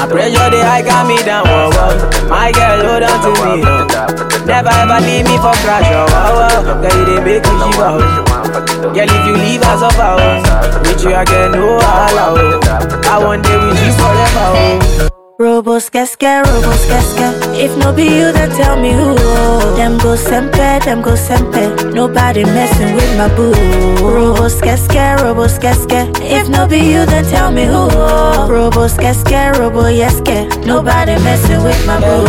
I 0.00 0.06
pressure 0.08 0.50
the 0.50 0.60
high 0.64 0.82
got 0.82 1.06
me 1.06 1.16
down. 1.24 1.44
Whoa, 1.46 1.70
whoa. 1.70 2.28
My 2.28 2.52
girl, 2.52 2.78
hold 2.84 3.02
on 3.02 3.18
to 3.22 3.30
me. 3.30 3.62
oh. 3.64 4.46
Never 4.46 4.68
ever 4.70 5.00
leave 5.06 5.24
me 5.24 5.36
for 5.38 5.54
crash. 5.64 5.86
Oh, 5.90 6.06
wow, 6.12 6.32
wow. 6.40 6.80
Girl, 6.82 7.08
you 7.08 7.20
make 7.20 7.42
me 7.42 7.54
shiver. 7.72 8.00
oh. 8.00 8.45
Girl, 8.76 9.08
if 9.08 9.26
you 9.26 9.34
leave 9.34 9.62
us 9.62 9.82
up, 9.82 9.92
oh, 9.96 10.80
with 10.82 11.02
you 11.02 11.10
get 11.10 11.50
no 11.52 11.76
allow. 11.78 12.34
Oh. 12.36 13.10
I 13.10 13.18
want 13.24 13.44
day 13.44 13.56
with 13.56 13.80
you 13.84 13.92
forever. 13.92 14.46
Oh. 14.56 15.08
Robos 15.38 15.90
casca, 15.90 16.42
robos 16.46 16.86
casca. 16.88 17.32
If 17.54 17.76
no 17.76 17.92
be 17.92 18.04
you, 18.04 18.32
then 18.32 18.50
tell 18.50 18.80
me 18.80 18.92
who. 18.92 19.14
Oh. 19.18 19.74
Them 19.76 19.98
go 19.98 20.16
sempe, 20.16 20.82
them 20.84 21.02
go 21.02 21.14
sempe. 21.14 21.92
Nobody 21.94 22.44
messing 22.44 22.94
with 22.94 23.16
my 23.18 23.28
boo. 23.34 23.52
Robos 24.00 24.60
casca, 24.62 25.16
robos 25.20 25.58
casca. 25.60 26.10
If 26.22 26.48
no 26.48 26.66
be 26.66 26.78
you, 26.78 27.06
then 27.06 27.24
tell 27.24 27.50
me 27.52 27.64
who. 27.64 27.88
Oh. 27.92 28.46
Robos 28.48 28.96
casca, 28.98 29.52
robo 29.58 29.88
yeske. 29.88 30.48
Nobody 30.64 31.16
messing 31.22 31.62
with 31.62 31.86
my 31.86 31.98
boo. 32.00 32.24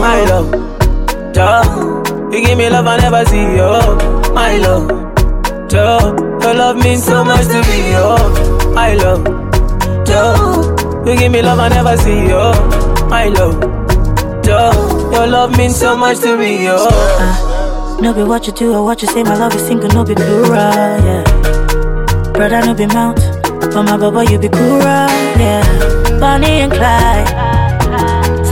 My 0.00 0.24
love, 0.24 0.50
Joe, 1.32 2.02
you 2.32 2.44
give 2.44 2.58
me 2.58 2.68
love 2.70 2.86
I 2.86 2.96
never 2.98 3.24
see. 3.26 3.60
Oh, 3.60 3.96
my 4.32 4.58
love, 4.58 5.13
Joe, 5.68 6.14
your 6.42 6.54
love 6.54 6.76
means 6.76 7.04
so 7.04 7.24
much 7.24 7.46
to 7.46 7.60
me. 7.68 7.94
Oh, 7.96 8.74
I 8.76 8.94
love, 8.94 9.24
Joe, 10.06 11.04
you 11.06 11.16
give 11.18 11.32
me 11.32 11.42
love 11.42 11.58
I 11.58 11.68
never 11.68 11.96
see. 11.96 12.28
Oh, 12.32 12.52
I 13.10 13.28
love, 13.28 13.60
Joe, 14.44 15.10
your 15.12 15.26
love 15.26 15.56
means 15.56 15.76
so 15.76 15.96
much 15.96 16.20
to 16.20 16.36
me. 16.36 16.68
Oh, 16.68 16.88
ah, 16.90 17.98
No 18.00 18.12
be 18.12 18.22
what 18.22 18.46
you 18.46 18.52
do 18.52 18.74
or 18.74 18.84
what 18.84 19.02
you 19.02 19.08
say, 19.08 19.22
my 19.22 19.36
love 19.36 19.54
is 19.54 19.66
single, 19.66 19.88
no 19.90 20.04
be 20.04 20.14
plural, 20.14 20.52
yeah. 20.52 21.24
Brother, 22.32 22.60
no 22.66 22.74
be 22.74 22.86
mount, 22.86 23.16
but 23.72 23.82
my 23.82 23.96
baba, 23.96 24.24
you 24.30 24.38
be 24.38 24.48
cool, 24.48 24.78
yeah. 24.80 25.62
Bonnie 26.20 26.60
and 26.60 26.72
Clyde, 26.72 27.28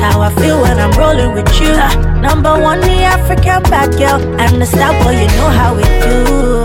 how 0.01 0.21
I 0.21 0.35
feel 0.37 0.61
when 0.61 0.79
I'm 0.81 0.91
rolling 0.99 1.35
with 1.35 1.49
you. 1.61 1.71
Ah, 1.75 2.21
number 2.21 2.61
one, 2.61 2.81
the 2.81 3.03
African 3.05 3.63
bad 3.65 3.93
girl, 3.93 4.21
and 4.41 4.61
the 4.61 4.67
star 4.67 4.93
boy, 5.05 5.13
you 5.13 5.27
know 5.39 5.51
how 5.51 5.77
we 5.77 5.83
do. 5.85 6.62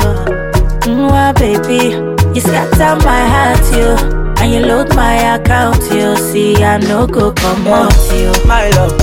Why, 0.88 1.34
baby, 1.34 1.96
you 2.34 2.42
scatter 2.42 2.96
my 3.06 3.22
heart, 3.28 3.60
you. 3.76 4.18
And 4.40 4.54
you 4.54 4.60
load 4.66 4.96
my 4.96 5.36
account, 5.36 5.82
you 5.92 6.16
see, 6.16 6.56
I 6.64 6.78
no 6.78 7.06
go 7.08 7.32
come 7.34 7.68
out, 7.68 7.92
you. 8.14 8.32
my 8.48 8.70
love, 8.70 8.98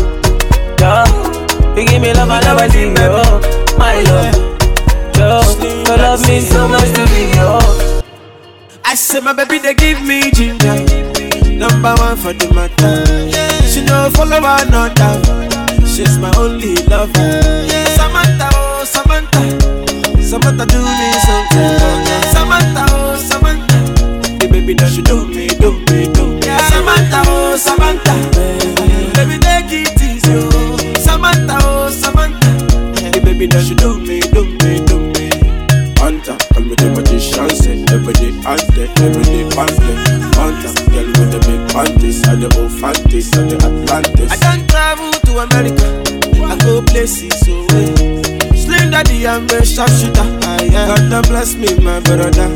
Joe, 0.79 1.05
you 1.77 1.87
give 1.87 2.01
me 2.01 2.15
love 2.15 2.31
I 2.31 2.41
never 2.41 2.69
see. 2.71 2.95
Oh, 2.99 3.77
my 3.77 4.01
love, 4.03 5.13
Joe, 5.15 5.43
your 5.87 5.99
love 5.99 6.27
means 6.29 6.49
so 6.49 6.67
much 6.69 6.89
to 6.95 7.05
me. 7.13 7.33
Oh. 7.37 8.01
I 8.87 8.95
say 8.95 9.21
my 9.21 9.33
baby 9.33 9.59
they 9.59 9.75
give 9.75 10.01
me 10.03 10.31
ginger 10.31 10.77
Number 11.51 11.95
one 11.99 12.17
for 12.17 12.33
the 12.33 12.47
matter 12.55 13.03
She 13.67 13.83
no 13.85 14.11
follow 14.15 14.39
another 14.39 15.19
She's 15.89 16.19
my 16.19 16.31
only 16.37 16.77
lover 16.87 17.43
Samantha, 17.97 18.51
oh 18.55 18.85
Samantha 18.85 19.41
Samantha 20.23 20.67
do 20.67 20.79
me 20.79 21.11
baby 24.75 24.83
that 24.83 24.93
she 24.93 25.03
do 25.03 25.27
me, 25.27 25.47
do 25.49 25.73
me, 25.87 26.11
do 26.13 26.35
me. 26.35 26.43
Samantha, 26.43 27.23
oh 27.27 27.57
Samantha. 27.57 28.15
Baby 29.15 29.39
take 29.39 29.71
it 29.71 30.03
easy, 30.03 30.33
oh. 30.35 30.77
Samantha, 30.99 31.59
oh 31.63 31.91
Samantha. 31.91 32.51
The 33.13 33.21
baby 33.23 33.47
that 33.47 33.63
she 33.63 33.75
do 33.75 33.99
me, 34.01 34.21
do 34.21 34.45
me, 34.45 34.83
do 34.87 34.99
me. 35.15 35.31
Hunter, 36.03 36.37
call 36.53 36.65
me 36.65 36.75
the 36.75 36.91
magician, 36.91 37.49
say 37.57 37.81
Every 37.89 38.13
day 38.15 38.35
out 38.45 38.61
there, 38.77 38.91
every 39.01 39.25
day 39.25 39.49
past 39.57 39.79
there 39.81 39.97
Hunter, 40.37 40.69
girl 40.93 41.07
with 41.17 41.33
the 41.33 41.41
big 41.49 41.63
panties 41.73 42.21
And 42.29 42.43
the 42.43 42.53
old 42.61 42.73
fanties 42.77 43.33
and 43.39 43.49
the 43.49 43.57
Atlantis. 43.57 44.29
I 44.29 44.37
don't 44.37 44.69
travel 44.69 45.13
to 45.13 45.33
America 45.49 45.89
I 46.45 46.59
go 46.61 46.83
places 46.83 47.41
away 47.49 48.21
Slim 48.53 48.91
daddy, 48.91 49.27
I'm 49.27 49.49
a 49.49 49.65
sharpshooter. 49.65 50.29
God 50.45 51.29
bless 51.29 51.55
me, 51.55 51.73
my 51.81 52.01
brother. 52.01 52.53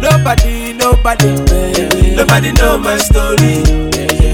Nobody, 0.00 0.59
nobody 0.80 1.30
Nobody 2.16 2.52
know 2.52 2.78
my 2.78 2.96
story. 2.96 3.62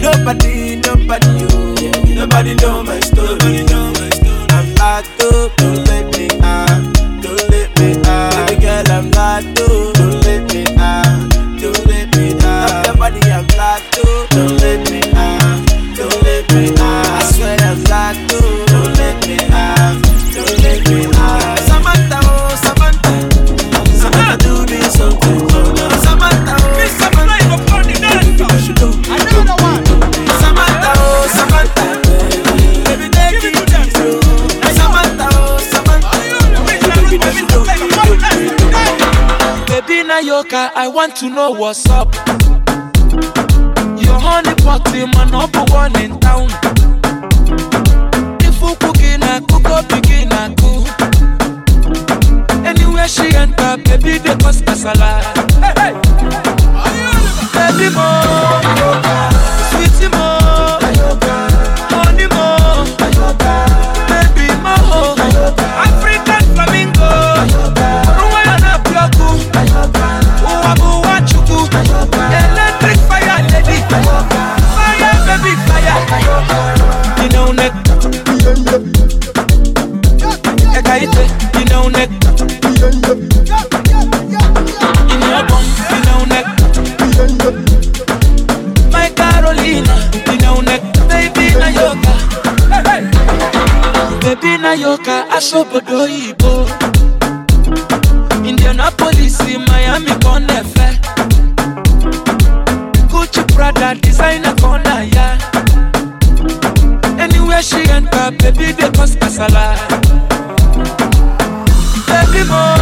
Nobody, 0.01 0.77
nobody. 0.77 2.15
Nobody 2.15 2.55
know 2.55 2.83
my 2.83 3.01
story. 3.01 3.65
I'm 4.51 4.75
locked 4.77 5.21
up, 5.23 5.57
don't 5.57 6.16
Nayoka, 40.47 40.71
I 40.75 40.89
want 40.89 41.17
to 41.17 41.29
know 41.31 41.51
what's 41.51 41.89
up. 41.89 42.15
Your 43.99 44.19
honey 44.19 44.55
pot 44.63 44.95
in 44.95 45.11
my 45.11 45.25
number 45.31 45.65
one 45.73 45.97
in 46.01 46.19
town. 46.21 46.49
If 48.41 48.61
you 48.61 48.75
cooking, 48.77 49.23
I 49.23 49.41
cook 49.49 49.65
up, 49.67 49.89
begin, 49.89 50.33
I 50.33 50.55
cook. 50.55 50.87
Anywhere 52.65 53.09
she 53.09 53.35
enter, 53.35 53.77
baby, 53.83 54.19
they 54.19 54.37
cause 54.37 54.63
casala. 54.63 55.23
Hey, 55.61 55.75
hey. 55.81 55.93
Baby, 57.53 57.95
mo, 57.95 59.16
Carolina, 89.67 90.11
you 90.31 90.39
know 90.39 90.63
baby 91.09 91.55
na 91.59 91.69
yoga, 91.69 92.15
baby 94.21 94.59
na 94.59 94.73
yoga, 94.75 95.27
asobodo 95.31 96.07
ibo. 96.07 96.67
Indianapolis, 98.47 99.41
Miami, 99.69 100.13
Conefe. 100.23 100.99
Gucci, 103.11 103.43
Prada, 103.55 103.95
designer 104.01 104.55
corner, 104.55 105.03
yeah. 105.13 105.37
Anywhere 107.19 107.63
she 107.63 107.83
enter, 107.91 108.31
baby, 108.39 108.71
they 108.71 108.91
cause 108.93 109.17
casala. 109.17 109.75
Baby 112.07 112.45
mo, 112.49 112.76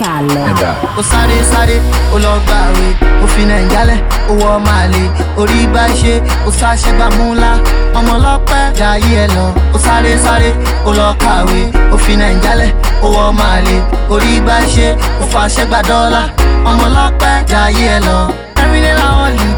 musicale. 0.00 0.56
ó 0.96 1.02
sáré 1.02 1.42
sáré 1.52 1.80
ó 2.14 2.18
lọ 2.18 2.38
gbàwé 2.46 2.86
ó 3.22 3.26
fi 3.26 3.44
nàìjálẹ̀ 3.44 3.98
ó 4.28 4.32
wọ 4.40 4.58
màlẹ̀ 4.66 5.08
orí 5.36 5.66
bá 5.74 5.86
ṣe 6.00 6.20
ó 6.46 6.50
sáṣẹ́ 6.60 6.92
gbà 6.96 7.06
múlá. 7.18 7.52
Ọmọ 7.98 8.12
ọlọ́pẹ́ 8.18 8.72
jayé 8.78 9.24
ẹ 9.24 9.26
lọ. 9.34 9.44
Ó 9.74 9.78
sáré 9.78 10.12
sáré 10.24 10.50
ó 10.86 10.92
lọ 10.92 11.14
kàwé. 11.22 11.60
Ó 11.92 11.96
fi 12.04 12.12
nàìjálẹ̀ 12.16 12.70
ó 13.02 13.08
wọ 13.14 13.32
màlẹ̀ 13.32 13.80
orí 14.10 14.40
bá 14.46 14.56
ṣe 14.74 14.96
ó 15.22 15.24
fàṣẹ 15.32 15.64
dọ́là. 15.88 16.22
Ọmọ 16.68 16.84
ọlọ́pẹ́ 16.88 17.44
jayé 17.50 17.86
ẹ 17.96 18.00
lọ. 18.06 18.18
everyday 18.62 18.94
na 19.00 19.06
only 19.24 19.48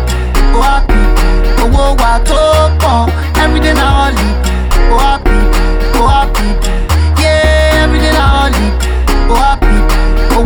ó 0.57 0.61
happy. 0.63 1.01
Owó 1.63 1.85
wa 2.01 2.13
tó 2.29 2.41
pọ̀. 2.83 3.09
Everyday 3.43 3.75
na 3.75 3.87
only 4.05 4.29
ó 4.93 4.97
happy 5.05 5.22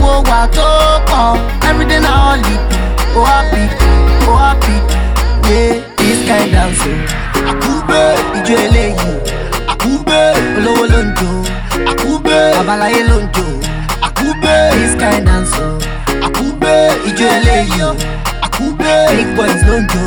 owó 0.07 0.23
wa 0.31 0.41
tó 0.57 0.67
pọ̀ 1.09 1.39
everyday 1.69 2.01
na 2.01 2.13
only 2.33 2.57
ó 3.17 3.21
happy 3.31 3.63
ó 4.29 4.33
happy. 4.43 4.77
Yeah 5.49 5.83
this 5.99 6.21
kind 6.29 6.53
dance 6.53 6.87
o 6.91 6.93
àkúgbé 7.51 8.01
ìjọ 8.39 8.55
eléyìí. 8.67 9.13
Àkúgbé 9.73 10.19
olówó 10.59 10.85
ló 10.93 10.99
ń 11.07 11.09
jó. 11.19 11.31
Àkúgbé 11.91 12.37
babaláyé 12.57 13.03
ló 13.11 13.17
ń 13.23 13.27
jó. 13.35 13.45
Àkúgbé 14.07 14.55
this 14.77 14.95
kind 15.01 15.23
dance 15.27 15.59
o 15.65 15.69
àkúgbé 16.27 16.73
ìjọ 17.09 17.27
eléyìí. 17.39 17.83
O 17.89 17.91
àkúgbé 18.47 18.93
big 19.17 19.29
boys 19.37 19.63
ló 19.69 19.77
ń 19.81 19.87
jó 19.93 20.05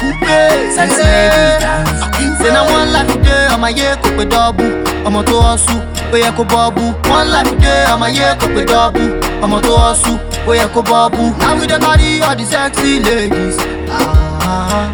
àkúgbé 0.00 0.38
sexy 0.76 1.02
ladies 1.04 1.60
dance. 1.60 2.00
ṣe 2.40 2.48
na 2.52 2.62
one 2.62 2.90
life 2.92 3.16
dey 3.24 3.44
ọmọ 3.54 3.66
ayé 3.66 3.88
kò 4.02 4.08
pé 4.16 4.24
dọ́ọ̀bù 4.32 4.64
ọmọ 5.06 5.20
tó 5.28 5.36
ọ̀ṣù 5.52 5.76
ó 6.12 6.16
yẹ 6.22 6.30
kó 6.36 6.42
bọ́ọ̀bù 6.52 6.82
one 7.16 7.28
life 7.34 7.54
dey 7.62 7.84
ọmọ 7.94 8.04
ayé 8.08 8.26
kò 8.40 8.46
pé 8.54 8.62
dọ́ọ̀bù 8.72 9.02
ọmọ 9.44 9.56
tó 9.66 9.72
ọ̀ṣù 9.90 10.12
ó 10.48 10.52
yẹ 10.60 10.66
kó 10.74 10.80
bọ́ọ̀bù. 10.90 11.22
now 11.40 11.54
we 11.58 11.66
dey 11.66 11.78
carry 11.84 12.20
all 12.26 12.36
the 12.36 12.44
sexy 12.52 13.00
ladies. 13.06 13.56
Ah, 13.92 14.88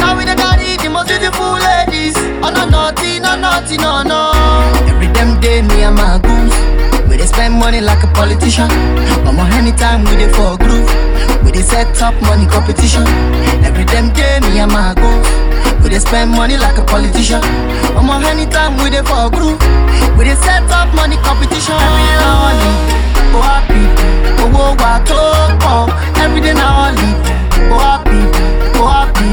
now 0.00 0.16
we 0.16 0.24
dey 0.24 0.36
carry 0.36 0.76
the 0.82 0.88
most 0.90 1.08
beautiful 1.08 1.52
ladies. 1.68 2.16
No 2.60 2.64
naughty, 2.66 3.20
no 3.20 3.36
naughty, 3.36 3.76
no 3.78 4.02
no. 4.02 4.20
Every 4.90 5.06
damn 5.14 5.40
day 5.40 5.62
me 5.62 5.82
and 5.82 5.96
my 5.96 6.18
goons. 6.24 6.52
We 7.08 7.16
dey 7.16 7.26
spend 7.26 7.54
money 7.54 7.80
like 7.80 8.02
a 8.02 8.08
politician. 8.08 8.68
Omo 9.28 9.44
anytime 9.58 10.04
we 10.04 10.16
dey 10.20 10.28
for 10.34 10.56
groove. 10.58 10.90
We 11.50 11.56
dey 11.58 11.62
set 11.62 12.00
up 12.02 12.14
money 12.22 12.46
competition. 12.46 13.02
Every 13.66 13.84
damn 13.84 14.12
day 14.12 14.38
me 14.46 14.60
and 14.60 14.70
my 14.70 14.94
goons. 14.94 15.26
We 15.82 15.90
dey 15.90 15.98
spend 15.98 16.30
money 16.30 16.56
like 16.56 16.78
a 16.78 16.84
politician. 16.84 17.40
Omo 17.98 18.22
anytime 18.22 18.76
we 18.78 18.90
dey 18.90 19.02
for 19.02 19.28
groove. 19.34 19.58
We 20.16 20.24
dey 20.24 20.36
set 20.46 20.70
up 20.70 20.94
money 20.94 21.16
competition. 21.26 21.74
Every 21.74 22.02
day 22.06 22.16
na 22.22 22.30
only, 22.46 22.72
oh 23.34 23.42
happy, 23.42 23.82
owó 24.42 24.76
wa 24.78 24.92
tó 25.08 25.18
pọ̀. 25.58 25.90
Every 26.22 26.40
day 26.40 26.54
na 26.54 26.86
only, 26.86 27.10
oh 27.74 27.78
happy, 27.82 28.20
oh 28.78 28.86
happy, 28.86 29.28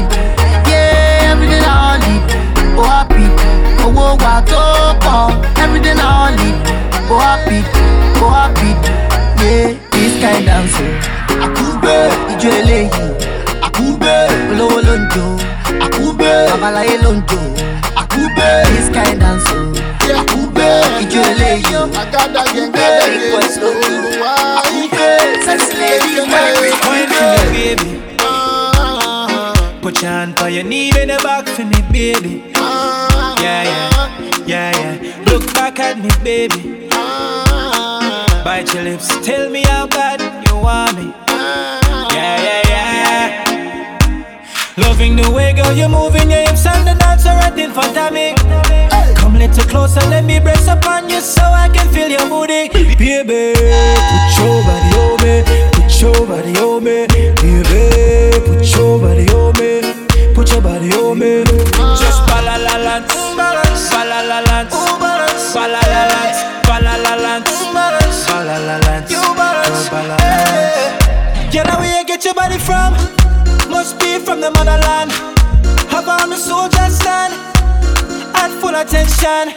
yeah. 0.70 1.30
Every 1.30 1.46
day 1.46 1.60
na 1.60 1.94
only, 1.94 2.16
oh 2.78 2.82
happy, 2.82 3.26
owó 3.86 4.18
wa 4.22 4.34
tó 4.50 4.62
pọ̀. 5.04 5.38
Every 5.62 5.80
day 5.80 5.94
na 5.94 6.26
only, 6.26 6.50
oh 7.10 7.18
happy, 7.22 7.58
oh 8.22 8.30
happy, 8.34 8.70
yeah. 9.38 9.74
This 9.92 10.14
kind 10.22 10.44
dance 10.46 11.17
o. 11.40 11.44
Àkúgbé 11.44 11.94
ìjọ 12.32 12.50
eléyìí, 12.60 12.88
àkúgbé 13.66 14.12
olówó 14.50 14.78
ló 14.86 14.94
ń 15.00 15.02
jó, 15.14 15.26
àkúgbé 15.86 16.30
babaláyé 16.50 16.96
ló 17.04 17.10
ń 17.16 17.20
jó, 17.30 17.40
àkúgbé 18.02 18.48
this 18.72 18.88
kind 18.94 19.20
dance 19.22 19.50
o. 19.56 19.62
Àkúgbé 20.20 20.68
ìjọ 21.02 21.20
eléyìí, 21.32 21.74
àkúgbé 22.00 22.84
big 23.10 23.24
boys 23.32 23.54
ló 23.62 23.70
ń 23.70 23.80
jó, 24.18 24.26
àkúgbé 24.58 25.08
sexy 25.44 25.72
ladies 25.80 26.26
marry. 26.32 26.70
Wine 26.88 27.08
for 27.18 27.34
me, 27.52 27.74
baby. 27.76 27.90
Put 29.82 30.02
your 30.02 30.10
hand 30.12 30.38
on 30.42 30.52
your 30.52 30.64
knee 30.64 30.90
in 31.00 31.08
the 31.08 31.18
back 31.22 31.46
for 31.48 31.64
me, 31.64 31.80
baby. 31.92 32.42
Yeah, 33.40 33.62
yeah, 33.64 34.42
yeah, 34.46 34.70
yeah. 34.80 34.94
Look 35.30 35.44
back 35.54 35.78
at 35.80 35.96
me, 35.98 36.10
baby. 36.24 36.88
Bite 38.44 38.74
your 38.74 38.82
lips, 38.84 39.08
tell 39.24 39.48
me 39.50 39.62
how 39.62 39.86
bad 39.86 40.20
you 40.48 40.56
want 40.56 40.96
me. 40.98 41.12
Loving 44.78 45.16
the 45.16 45.28
way, 45.30 45.52
girl, 45.52 45.72
you're 45.72 45.88
moving 45.88 46.30
your 46.30 46.40
hips 46.40 46.64
and 46.66 46.86
the 46.86 46.94
dance 46.94 47.24
right 47.26 47.58
in 47.58 47.72
front 47.72 47.96
of 47.96 48.12
me. 48.12 48.34
Come 49.16 49.34
a 49.34 49.38
little 49.38 49.64
closer, 49.64 50.00
let 50.08 50.24
me 50.24 50.38
brace 50.38 50.68
upon 50.68 51.10
you 51.10 51.20
so 51.20 51.42
I 51.42 51.68
can 51.68 51.88
feel 51.92 52.08
your 52.08 52.28
booty. 52.28 52.68
Baby, 52.96 53.58
put 53.58 54.30
your 54.38 54.62
body 54.62 54.90
on 55.02 55.16
me, 55.22 55.42
put 55.74 56.00
your 56.00 56.26
body 56.26 56.54
on 56.62 56.84
me. 56.84 57.06
Baby, 57.42 58.38
put 58.46 58.62
your 58.76 58.98
body 59.02 59.26
on 59.34 59.52
me, 59.58 59.82
put 60.34 60.50
your 60.52 60.62
body 60.62 60.92
on 60.94 61.18
me. 61.18 61.44
Just 61.98 62.22
balalalance, 62.30 63.10
balalalance, 63.90 64.72
balalalance, 65.54 66.38
balalalance, 66.68 67.50
balalalance, 68.30 69.10
you 69.10 69.22
balance. 69.34 69.88
Girl, 71.52 71.78
where 71.80 71.98
you 71.98 72.06
get 72.06 72.24
your 72.24 72.34
body 72.34 72.58
from? 72.58 72.94
must 73.78 74.00
be 74.00 74.18
from 74.18 74.40
the 74.40 74.50
motherland. 74.50 75.12
Have 75.94 76.08
all 76.08 76.26
my 76.26 76.34
soldiers 76.34 76.98
stand 76.98 77.32
at 78.34 78.50
full 78.60 78.74
attention. 78.74 79.54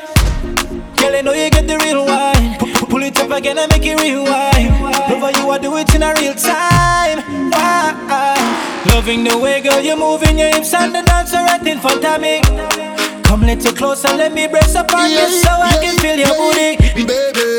Girl, 0.98 1.16
I 1.18 1.22
know 1.26 1.34
you 1.34 1.50
get 1.50 1.66
the 1.66 1.78
real 1.82 2.06
wine. 2.06 2.54
Pull 2.92 3.02
it 3.02 3.18
up 3.20 3.32
again 3.32 3.58
and 3.58 3.68
make 3.72 3.84
it 3.84 3.98
rewind. 4.00 4.70
Lover, 5.10 5.32
you 5.40 5.50
are 5.50 5.58
do 5.58 5.76
it 5.78 5.90
in 5.96 6.04
a 6.04 6.14
real 6.20 6.36
time. 6.36 7.18
Wine. 7.50 8.46
Loving 8.94 9.24
the 9.24 9.36
way, 9.42 9.60
girl, 9.60 9.82
you're 9.82 9.98
moving 9.98 10.38
your 10.38 10.54
hips 10.54 10.72
and 10.76 10.94
the 10.94 11.02
dancer 11.02 11.38
right 11.38 11.66
in 11.66 11.80
front 11.80 12.06
of 12.06 12.22
me. 12.22 12.42
Come 13.24 13.42
little 13.42 13.74
closer, 13.74 14.10
let 14.10 14.34
me 14.34 14.46
brace 14.46 14.76
upon 14.76 15.10
yeah, 15.10 15.26
you 15.26 15.42
so 15.42 15.50
yeah, 15.50 15.72
I 15.72 15.74
can 15.82 15.96
feel 15.98 16.18
your 16.26 16.36
booty. 16.38 16.70
Baby, 17.10 17.58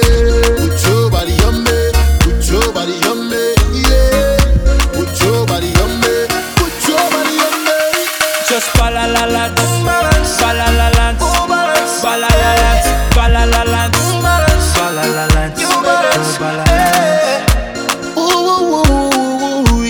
put 0.62 0.78
your 0.86 1.10
body 1.10 1.34
on 1.42 1.64
me, 1.66 1.78
put 2.22 2.38
your 2.46 2.72
body 2.72 2.94
on 3.10 3.18
me. 3.30 3.61
Balalalans, 8.92 9.56
balalalans, 10.36 11.16
balalalans, 12.04 12.84
balalalans, 13.16 13.96
balalalans, 14.76 15.56
balalalans. 16.36 17.16
Ooh, 18.18 18.52
ooh, 18.52 18.84
ooh, 18.84 19.80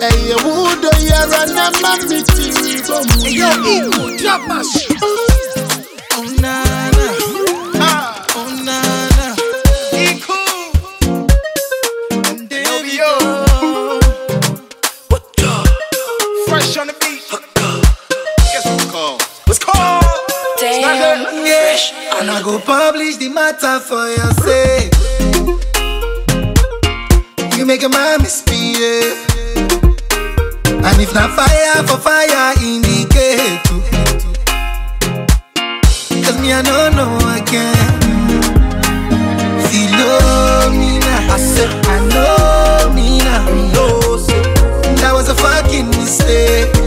hey, 0.00 0.32
who 0.40 0.54
do 0.80 0.90
you 0.96 1.20
run 1.28 1.52
a 1.52 1.68
mammy? 1.84 2.24
Yo, 3.28 3.50
Ego, 3.68 4.16
Japash. 4.16 4.89
I 21.92 22.42
go 22.44 22.58
publish 22.60 23.16
the 23.16 23.28
matter 23.28 23.80
for 23.80 24.06
your 24.08 24.32
sake. 24.44 24.92
You 27.56 27.66
make 27.66 27.82
a 27.82 27.88
man 27.88 28.22
misbehave. 28.22 29.18
And 30.66 31.00
if 31.00 31.12
not 31.14 31.30
fire 31.32 31.82
for 31.86 31.98
fire, 31.98 32.54
indicate. 32.62 33.60
Cause 36.24 36.40
me, 36.40 36.52
I 36.52 36.62
don't 36.62 36.96
know 36.96 37.18
I 37.26 37.40
can. 37.40 38.00
Philomena, 39.66 41.14
I 41.30 41.38
said, 41.38 41.70
I 41.86 41.98
know 42.08 42.50
now. 43.18 43.46
No, 43.74 44.16
that 44.96 45.12
was 45.12 45.28
a 45.28 45.34
fucking 45.34 45.88
mistake. 45.88 46.79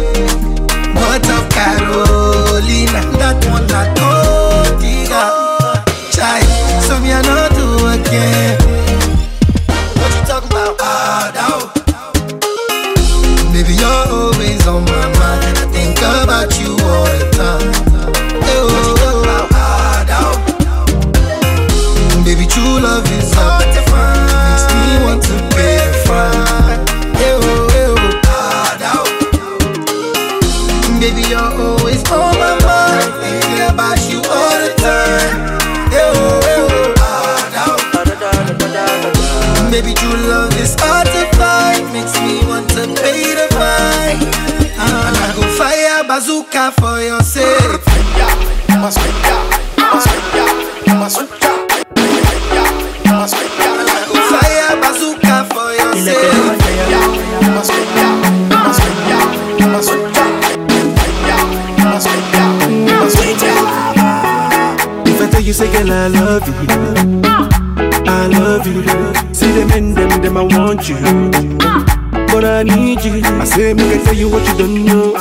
I 73.42 73.46
say, 73.46 73.74
make 73.74 74.00
I 74.00 74.04
tell 74.04 74.16
you 74.16 74.30
what 74.30 74.48
you 74.48 74.58
don't 74.58 74.86
know. 74.86 75.14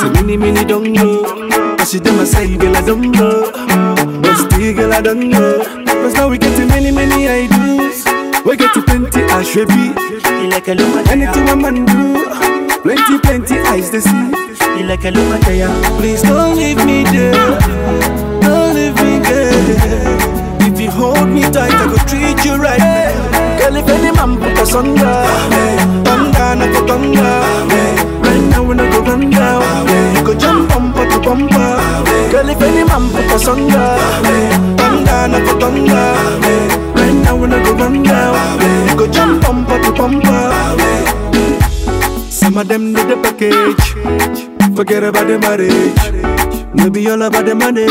Say, 0.00 0.10
many, 0.10 0.36
many 0.36 0.64
don't 0.64 0.92
know. 0.92 1.24
I 1.78 1.84
see 1.84 1.98
them, 1.98 2.18
I 2.20 2.24
say, 2.24 2.56
girl, 2.56 2.76
I 2.76 2.82
don't 2.82 3.10
know. 3.10 3.50
But 4.22 4.36
still, 4.36 4.74
girl, 4.74 4.92
I 4.92 5.00
don't 5.00 5.28
know. 5.28 5.84
Cause 5.86 6.14
now 6.14 6.28
we 6.28 6.38
get 6.38 6.56
to 6.56 6.66
many, 6.66 6.90
many 6.90 7.28
ideas. 7.28 8.04
We 8.44 8.56
get 8.56 8.74
to 8.74 8.82
plenty, 8.82 9.22
I 9.22 9.42
should 9.42 9.68
be. 9.68 9.94
Like 10.54 10.68
a 10.68 11.10
Anything 11.10 11.48
a 11.48 11.56
man 11.56 11.84
do. 11.84 12.80
Plenty, 12.82 13.18
plenty 13.18 13.58
eyes 13.60 13.90
to 13.90 14.00
see. 14.00 14.30
Feel 14.54 14.86
like 14.86 15.04
a 15.04 15.12
Please 15.98 16.22
don't 16.22 16.56
leave 16.56 16.84
me 16.86 17.02
there. 17.04 17.32
Don't 18.40 18.74
leave 18.74 18.94
me 18.96 19.18
there. 19.18 20.68
If 20.70 20.80
you 20.80 20.90
hold 20.90 21.28
me 21.28 21.42
tight, 21.42 21.72
I 21.72 21.86
go 21.86 21.96
treat 22.06 22.44
you 22.44 22.56
right. 22.56 23.23
Girl, 23.64 23.76
if 23.76 23.88
any 23.88 24.12
man 24.12 24.36
put 24.36 24.58
us 24.58 24.74
under, 24.74 24.94
thunder, 26.04 26.38
I 26.38 26.68
go 26.70 26.86
thunder. 26.86 27.40
Right 28.20 28.44
now, 28.50 28.62
when 28.62 28.78
I 28.78 28.90
go 28.90 29.00
run 29.00 29.30
down, 29.30 29.88
you 30.14 30.22
go 30.22 30.34
jump 30.38 30.68
bumper 30.68 31.08
to 31.08 31.18
bumper. 31.18 31.80
Girl, 32.30 32.48
if 32.50 32.60
any 32.60 32.84
man 32.84 33.08
put 33.08 33.24
us 33.32 33.48
under, 33.48 33.96
thunder, 34.76 35.10
I 35.10 35.40
go 35.46 35.58
thunder. 35.58 36.12
Right 36.94 37.14
now, 37.24 37.36
when 37.40 37.54
I 37.54 37.64
go 37.64 37.72
run 37.72 38.02
down, 38.02 38.60
you 38.86 38.96
go 38.98 39.10
jump 39.10 39.40
bumper 39.40 39.82
to 39.82 39.92
bumper. 39.92 40.52
Some 42.30 42.58
of 42.58 42.68
them 42.68 42.92
need 42.92 43.08
the 43.08 43.16
package. 43.16 44.76
Forget 44.76 45.04
about 45.04 45.26
the 45.26 45.38
marriage. 45.38 46.23
Maybe 46.74 47.08
all 47.08 47.22
about 47.22 47.46
the 47.46 47.54
money. 47.54 47.86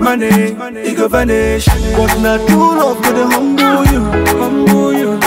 Money, 0.00 0.56
it 0.88 0.96
go 0.96 1.08
vanish. 1.08 1.66
But 1.66 2.18
not 2.20 2.46
true 2.48 2.76
love 2.76 3.02
to 3.02 3.12
the 3.12 3.26
humble 3.26 3.84
you. 3.92 4.02
Humble 4.40 4.92
you. 4.92 5.18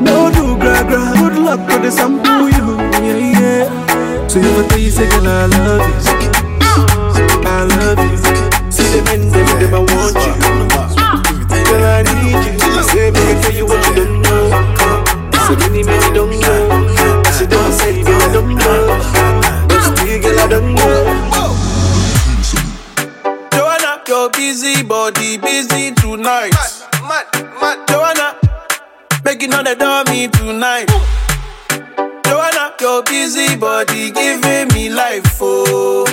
No 0.00 0.30
do 0.30 0.56
gra 0.56 0.84
gra. 0.84 1.12
Good 1.18 1.38
luck 1.38 1.60
to 1.68 1.78
the 1.78 1.90
sample 1.90 2.48
you. 2.48 2.76
Yeah, 3.04 3.40
yeah. 3.40 4.28
So 4.28 4.40
I 4.40 4.66
tell 4.68 4.78
you, 4.78 4.90
say, 4.90 5.08
girl, 5.08 5.26
I 5.26 5.46
love 5.46 5.86
you. 5.88 5.96
I 7.44 7.64
love 7.64 7.98
you. 7.98 8.16
See 8.70 8.88
them 9.00 9.06
in 9.14 9.28
them, 9.30 9.48
them, 9.60 9.74
I 9.74 9.76
want 9.78 10.16
you. 10.24 10.32
Girl, 11.64 11.84
I 11.84 12.02
need 12.02 12.40
you. 12.46 12.82
Say, 12.84 13.08
I 13.08 13.40
tell 13.42 13.54
you 13.54 13.66
what 13.66 13.80
you 13.88 13.94
don't 13.96 14.22
know. 14.22 14.44
So 15.48 15.56
many, 15.56 15.82
many 15.82 16.07
busy 24.48 24.82
body 24.82 25.36
busy 25.36 25.92
tonight. 25.92 26.56
Mad, 27.06 27.26
mad, 27.60 27.86
Joanna, 27.86 28.28
making 29.22 29.52
on 29.52 29.64
the 29.64 29.74
dummy 29.74 30.26
tonight. 30.28 30.88
Joanna, 32.24 32.72
your 32.80 33.02
busy 33.02 33.56
body 33.56 34.10
giving 34.10 34.68
me 34.68 34.88
life, 34.88 35.36
oh, 35.42 36.06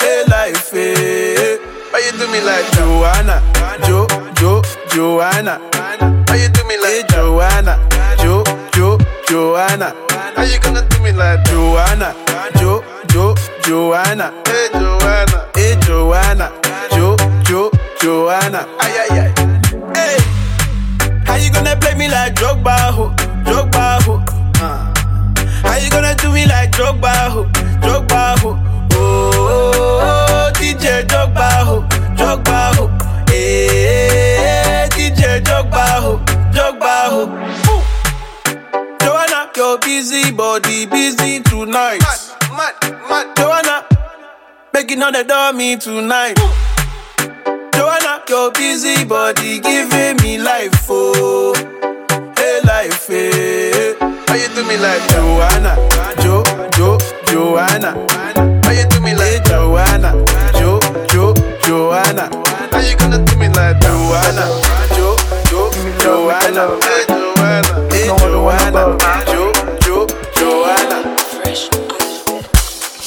hey 0.00 0.24
life, 0.28 0.70
hey. 0.70 1.58
Why 1.90 2.00
you 2.06 2.12
do 2.16 2.32
me 2.32 2.40
like 2.40 2.64
Joanna, 2.72 3.42
Jo, 3.84 4.06
Jo, 4.08 4.09
making 45.10 45.20
on 45.20 45.26
the 45.26 45.28
dummy 45.28 45.76
tonight. 45.76 46.36
Joanna, 47.74 48.22
your 48.28 48.50
busy 48.52 49.04
body 49.04 49.60
giving 49.60 50.16
me 50.22 50.38
life, 50.38 50.86
oh, 50.88 51.54
hey 52.36 52.60
life, 52.64 53.06
hey. 53.06 53.94
How 53.98 54.34
you 54.34 54.48
do 54.54 54.64
me 54.66 54.76
like 54.76 55.02
Joanna, 55.10 55.76
Jo, 56.22 56.42
Jo, 56.76 56.98
Joanna? 57.26 57.94
How 58.64 58.70
you 58.70 58.86
do 58.88 59.00
me 59.00 59.14
like 59.14 59.40
eh, 59.40 59.44
Joanna, 59.44 60.12
Jo, 60.58 60.80
Jo, 61.08 61.34
Joanna? 61.64 62.30
How 62.72 62.80
you 62.80 62.96
gonna 62.96 63.24
do 63.24 63.36
me 63.36 63.48
like 63.48 63.80
Joanna, 63.80 64.46
Jo, 64.94 65.16
Jo, 65.48 65.70
Joanna? 66.00 66.78
Hey 66.82 67.06
Joanna, 67.08 67.88
hey 67.90 68.06
Joanna, 68.06 68.98
Jo, 69.26 69.52
Jo, 69.80 70.06
Joanna. 70.36 71.89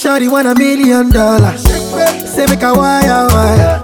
Shawty 0.03 0.29
want 0.29 0.47
a 0.47 0.55
million 0.55 1.11
dollars. 1.11 1.63
Say 1.63 2.45
make 2.47 2.61
a 2.61 2.73
wire 2.73 3.25
wire. 3.31 3.79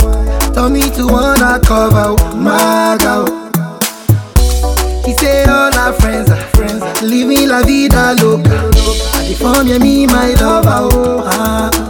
Tell 0.53 0.69
me 0.69 0.81
to 0.81 1.07
wanna 1.07 1.61
cover 1.63 2.13
my 2.35 2.97
girl. 2.99 3.25
He 5.05 5.13
say 5.13 5.45
all 5.45 5.73
our 5.73 5.93
friends 5.93 6.29
are 6.29 6.35
friends. 6.51 6.83
are 6.83 7.07
Living 7.07 7.47
la 7.47 7.61
vida 7.63 8.15
loca. 8.21 8.69
I 9.15 9.29
define 9.29 9.67
you, 9.67 9.79
me 9.79 10.07
my 10.07 10.33
lover. 10.33 10.89
Oh, 10.91 11.23
ah. 11.25 11.89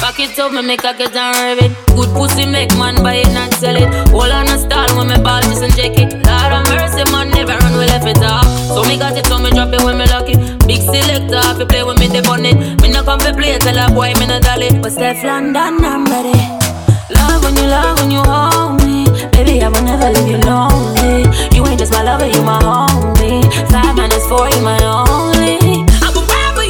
Back 0.00 0.18
it 0.18 0.38
up, 0.40 0.50
me 0.50 0.62
make 0.62 0.82
a 0.82 0.92
get 0.94 1.14
and 1.14 1.36
rev 1.36 1.58
it. 1.58 1.72
Good 1.94 2.08
pussy 2.16 2.46
make 2.46 2.74
man 2.78 2.96
buy 3.02 3.16
it 3.16 3.28
and 3.28 3.52
sell 3.54 3.76
it. 3.76 4.08
Hold 4.08 4.32
on 4.32 4.48
a 4.48 4.58
stall 4.58 4.88
when 4.96 5.08
me 5.08 5.22
ball 5.22 5.42
just 5.42 5.62
and 5.62 5.76
check 5.76 5.92
it. 5.98 6.14
Lord 6.26 6.52
of 6.52 6.66
mercy, 6.66 7.04
man, 7.12 7.28
never 7.30 7.52
run 7.52 7.78
we 7.78 7.84
left 7.86 8.08
it 8.08 8.18
off. 8.24 8.44
So 8.74 8.82
me 8.88 8.98
got 8.98 9.16
it, 9.16 9.26
so 9.26 9.38
me 9.38 9.50
drop 9.50 9.72
it 9.72 9.84
when 9.84 9.98
me 9.98 10.06
lucky. 10.06 10.34
Selector, 10.90 11.40
if 11.54 11.58
you 11.60 11.66
play 11.66 11.82
with 11.84 11.98
me, 12.00 12.08
they 12.08 12.20
on. 12.26 12.42
Me 12.42 12.88
no 12.90 13.02
come 13.04 13.20
to 13.20 13.32
play, 13.32 13.56
tell 13.58 13.78
a 13.78 13.94
boy 13.94 14.12
me 14.18 14.26
no 14.26 14.40
dolly. 14.40 14.70
But 14.82 14.92
Stefflon 14.92 15.54
Don, 15.54 15.84
I'm 15.84 16.04
ready. 16.06 16.34
Love 17.14 17.44
when 17.44 17.56
you 17.56 17.66
love 17.70 17.98
when 18.00 18.10
you 18.10 18.22
hold 18.26 18.82
me. 18.82 19.06
Baby, 19.30 19.62
I 19.62 19.68
will 19.68 19.82
never 19.82 20.10
leave 20.10 20.28
you 20.28 20.38
lonely. 20.42 21.30
You 21.54 21.66
ain't 21.66 21.78
just 21.78 21.92
my 21.92 22.02
lover, 22.02 22.26
you 22.26 22.42
my 22.42 22.58
homie. 22.58 23.46
Five 23.70 23.94
minus 23.96 24.26
four, 24.26 24.48
you 24.50 24.60
my 24.62 24.78
only. 24.82 25.86
I 26.02 26.10
will 26.12 26.26
ride 26.26 26.54
for 26.56 26.64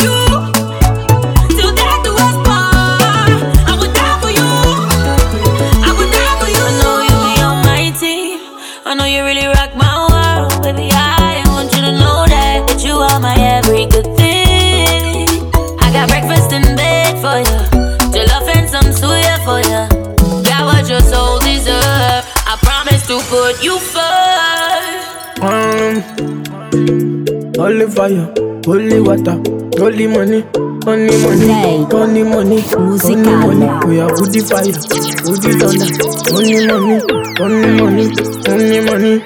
holy 27.81 27.91
fire, 27.93 28.33
holy 28.67 29.01
water, 29.01 29.41
holy 29.79 30.07
money, 30.07 30.45
only 30.87 31.17
money, 31.23 31.87
only 31.95 32.23
money, 32.23 32.63
only 32.75 33.15
money. 33.17 33.87
We 33.89 34.01
are 34.01 34.13
woody 34.21 34.41
fire, 34.41 34.77
woody 35.25 35.53
thunder, 35.57 35.89
only 36.31 36.67
money, 36.67 37.01
only 37.41 37.71
money, 37.81 38.07
only 38.49 38.81
money. 38.85 39.21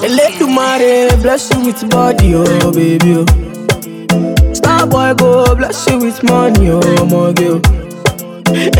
Eledumare 0.00 1.20
bless 1.22 1.50
you 1.52 1.66
with 1.66 1.90
body, 1.90 2.32
oh 2.34 2.72
baby. 2.72 3.16
Oh. 3.18 4.54
Star 4.54 4.86
boy 4.86 5.12
go 5.14 5.54
bless 5.56 5.86
you 5.90 5.98
with 5.98 6.22
money, 6.24 6.70
oh 6.70 7.04
my 7.04 7.32
girl. 7.34 7.60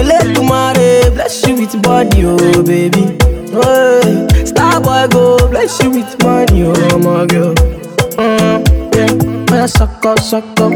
Eledumare 0.00 1.12
bless 1.12 1.46
you 1.46 1.56
with 1.56 1.82
body, 1.82 2.24
oh 2.24 2.62
baby. 2.62 3.18
Hey, 3.60 4.44
star 4.44 4.80
boy 4.80 5.06
go 5.10 5.36
bless 5.48 5.82
you 5.82 5.90
with 5.90 6.22
money, 6.22 6.62
oh 6.64 6.98
my 6.98 7.26
girl. 7.26 7.54
Mm, 8.18 8.62
yeah, 8.94 9.50
man, 9.50 9.68
sucker, 9.68 10.16
sucker, 10.18 10.70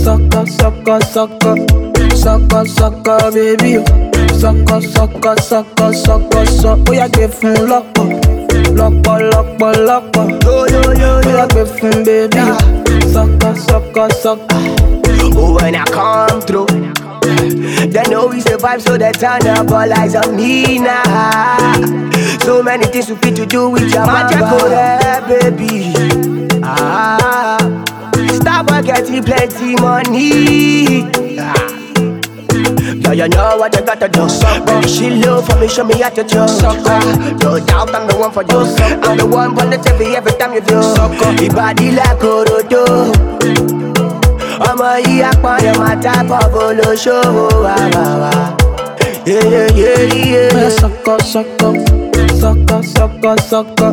sucker, 0.00 0.46
sucker, 0.46 1.00
sucker, 1.02 1.56
sucker, 2.16 2.64
sucker, 2.66 3.30
baby. 3.32 3.78
oh. 3.78 4.10
Sucker, 4.38 4.80
sucker, 4.80 5.36
sucker, 5.40 5.92
sucker, 5.92 6.46
sucker. 6.46 6.84
Oh 6.88 6.92
yeah, 6.92 7.08
give 7.08 7.34
fun 7.34 7.54
lọ́pọ̀, 7.70 8.06
lọ́pọ̀, 8.78 9.16
lọ́pọ̀, 9.32 9.70
lọ́pọ̀. 9.88 10.26
Yo 10.44 10.56
yo 10.74 10.82
yo 10.82 10.92
yo, 11.00 11.10
oh 11.24 11.36
yeah, 11.36 11.46
give 11.54 11.70
fun 11.78 12.04
baby. 12.04 12.38
oh. 12.40 12.58
Sucker, 13.12 13.54
sucker, 13.68 14.08
sucker. 14.22 14.62
Oh, 15.36 15.54
when 15.60 15.74
I 15.74 15.84
come 15.84 16.40
through, 16.42 16.66
they 17.92 18.02
know 18.10 18.26
we 18.26 18.40
survive, 18.40 18.82
so 18.82 18.96
they 18.98 19.12
turn 19.12 19.46
up 19.46 19.70
all 19.70 19.92
eyes 19.92 20.14
on 20.14 20.36
me 20.36 20.78
now. 20.78 21.02
Many 22.74 22.86
things 22.90 23.08
we 23.08 23.14
fit 23.14 23.36
to 23.36 23.46
do 23.46 23.70
with 23.70 23.86
your 23.94 24.04
magic 24.04 24.40
for 24.50 24.68
that, 24.68 25.28
baby. 25.30 25.94
Ah, 26.64 27.54
stop 28.34 28.66
getting 28.82 29.22
plenty 29.22 29.76
money. 29.78 31.06
Ah. 31.38 31.54
Yeah, 32.98 33.12
you 33.12 33.28
know 33.28 33.58
what 33.62 33.76
you 33.78 33.82
gotta 33.86 34.08
do. 34.08 34.26
Baby, 34.66 34.88
she 34.88 35.08
love 35.22 35.46
for 35.46 35.54
me, 35.60 35.68
show 35.68 35.84
me 35.84 36.00
how 36.02 36.08
to 36.10 36.24
do. 36.24 36.34
Ah, 36.50 37.36
no 37.42 37.60
doubt 37.64 37.94
I'm 37.94 38.08
the 38.08 38.16
one 38.18 38.32
for 38.32 38.42
you. 38.42 38.66
I'm 39.06 39.18
the 39.18 39.24
one 39.24 39.56
on 39.56 39.70
the 39.70 39.76
TV 39.76 40.16
every 40.16 40.32
time 40.32 40.52
you 40.52 40.60
do. 40.60 40.82
Your 40.82 41.54
body 41.54 41.92
like 41.92 42.18
Orodo. 42.26 43.14
ọmọ 44.68 44.90
yìí 45.06 45.22
apọ̀yọ̀ 45.30 45.74
máa 45.80 45.94
tábọ̀ 46.04 46.42
bolóṣòwò 46.52 47.46
wà 47.64 47.74
wà 47.94 48.06
wà. 48.22 48.32
Man, 49.26 50.70
sucker, 50.70 51.18
sucker, 51.32 51.72
sucker, 52.40 52.82
sucker, 52.82 53.36
sucker, 53.38 53.92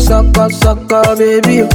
sucker, 0.00 0.48
sucker, 0.50 1.16
baby. 1.16 1.66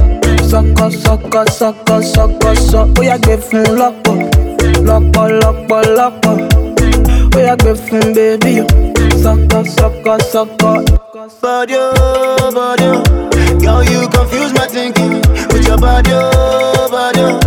Sucker, 0.48 0.90
sucker, 0.92 1.46
sucker, 1.52 2.02
sucker, 2.02 2.56
sucker. 2.56 3.00
Ó 3.00 3.04
yá 3.04 3.18
gbé 3.18 3.38
fún 3.48 3.64
lọ́pọ̀, 3.80 4.18
lọ́pọ̀, 4.88 5.28
lọ́pọ̀, 5.42 5.82
lọ́pọ̀. 5.98 6.36
Ó 7.36 7.40
yá 7.48 7.56
gbé 7.62 7.72
fún 7.86 8.06
baby. 8.16 8.54
Sucker, 9.24 9.64
sucker, 9.78 10.20
sucker. 10.32 10.78
Body, 11.42 11.76
oh, 11.76 12.52
body, 12.56 12.86
oh. 12.86 13.04
Girl, 13.60 13.84
you 13.84 14.08
confuse 14.10 14.54
my 14.54 14.66
thinking 14.68 15.20
with 15.52 15.68
your 15.68 15.78
body, 15.78 16.12
oh, 16.14 16.88
body. 16.92 17.22
oh. 17.22 17.40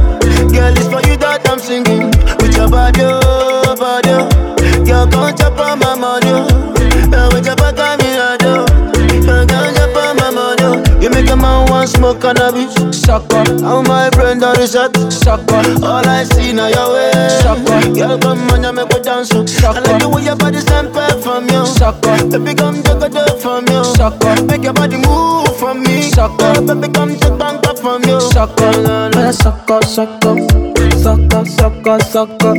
Girl, 0.52 0.74
it's 0.76 0.88
for 0.92 1.00
you 1.08 1.16
that 1.16 1.48
I'm 1.48 1.58
singing 1.58 2.10
with 2.40 2.56
your 2.56 2.68
body, 2.68 3.00
oh, 3.04 3.74
body. 3.78 4.10
Oh. 4.10 4.84
Girl, 4.84 5.06
come 5.08 5.34
chop 5.36 5.58
on 5.58 5.78
my 5.78 5.94
money, 5.96 6.30
oh. 6.30 7.30
With 7.32 7.46
your 7.46 7.56
back, 7.56 7.78
I'm 8.30 8.38
in 8.38 8.46
a 8.46 8.66
door. 8.66 8.66
Girl, 9.26 9.46
come 9.46 9.74
chop 9.74 9.96
on 9.96 10.16
my 10.16 10.30
money, 10.30 10.62
oh. 10.62 11.00
You 11.00 11.10
make 11.10 11.28
a 11.30 11.36
man 11.36 11.68
want 11.68 11.88
smoke 11.88 12.20
cannabis, 12.20 12.74
sucker. 12.96 13.42
How 13.62 13.82
my 13.82 14.10
brain 14.10 14.38
done 14.38 14.56
reset, 14.56 14.94
sucker. 15.12 15.62
All 15.82 16.06
I 16.06 16.24
see 16.24 16.52
now 16.52 16.68
your 16.68 16.92
way, 16.92 17.10
sucker. 17.42 17.92
Girl, 17.94 18.18
come 18.18 18.50
on, 18.50 18.62
you 18.62 18.72
make 18.72 18.88
me 18.88 19.00
dance, 19.02 19.30
oh. 19.32 19.44
I 19.66 19.80
like 19.80 20.02
the 20.02 20.08
way 20.08 20.24
your 20.24 20.36
body 20.36 20.60
sample 20.60 21.20
from 21.22 21.48
you, 21.48 21.66
sucker. 21.66 22.28
Baby, 22.30 22.54
come 22.54 22.82
take 22.82 23.02
a 23.02 23.08
dip 23.08 23.38
from 23.40 23.66
you, 23.66 23.82
sucker. 23.84 24.44
Make 24.44 24.62
your 24.62 24.74
body 24.74 24.96
move 24.96 25.56
from 25.58 25.82
me, 25.82 26.02
sucker. 26.02 26.60
Baby, 26.62 26.92
come 26.92 27.16
take 27.16 27.38
bank 27.38 27.66
up 27.66 27.78
from 27.78 28.04
you, 28.04 28.20
sucker. 28.20 28.72
Sucker, 29.32 29.82
sucker, 29.82 30.36
sucker, 31.02 31.44
sucker, 31.44 31.98
sucker, 31.98 32.54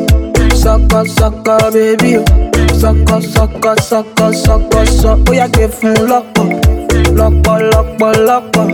sucker, 0.55 1.05
sucker, 1.05 1.71
baby. 1.71 2.50
Sucker, 2.79 3.21
sucker, 3.21 3.75
sucker, 3.81 4.33
sucker, 4.33 4.85
sucker. 4.85 5.31
Ó 5.31 5.33
yá 5.33 5.47
gbé 5.47 5.67
fún 5.77 5.93
lọ́pọ̀, 6.09 6.47
lọ́pọ̀, 7.17 7.57
lọ́pọ̀, 7.71 8.11
lọ́pọ̀. 8.27 8.65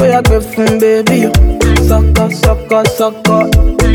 Ó 0.00 0.04
yá 0.12 0.20
gbé 0.22 0.36
fún 0.50 0.78
baby. 0.80 1.26
oh. 1.26 1.32
Sucker, 1.88 2.28
sucker, 2.42 2.84
sucker. 2.98 3.42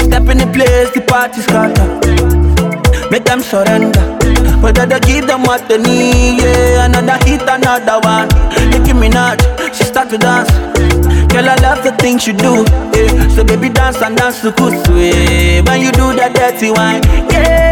Step 0.06 0.30
in 0.32 0.38
the 0.40 0.48
place, 0.54 0.90
the 0.96 1.02
party 1.02 1.42
scatter. 1.42 1.88
Make 3.12 3.26
them 3.26 3.42
surrender. 3.42 4.02
Whether 4.62 4.86
they 4.86 5.00
give 5.02 5.28
them 5.28 5.44
what 5.44 5.68
they 5.70 5.78
need, 5.78 6.42
yeah. 6.42 6.86
Another 6.86 7.18
hit, 7.26 7.42
another 7.48 8.00
one. 8.04 8.28
Nicki 8.72 8.94
Minaj, 8.94 9.40
she 9.76 9.84
start 9.84 10.10
to 10.10 10.18
dance. 10.18 10.50
Girl, 11.32 11.48
I 11.48 11.56
love 11.62 11.84
the 11.84 11.92
things 12.00 12.28
you 12.28 12.34
do, 12.34 12.66
yeah. 12.96 13.28
So 13.36 13.44
baby, 13.44 13.70
dance 13.70 14.02
and 14.02 14.18
dance 14.18 14.42
to 14.42 14.52
kusu, 14.52 14.94
yeah. 14.98 15.62
When 15.62 15.82
you 15.82 15.92
do 15.92 16.14
that 16.16 16.34
dirty 16.36 16.70
wine, 16.72 17.02
yeah. 17.32 17.71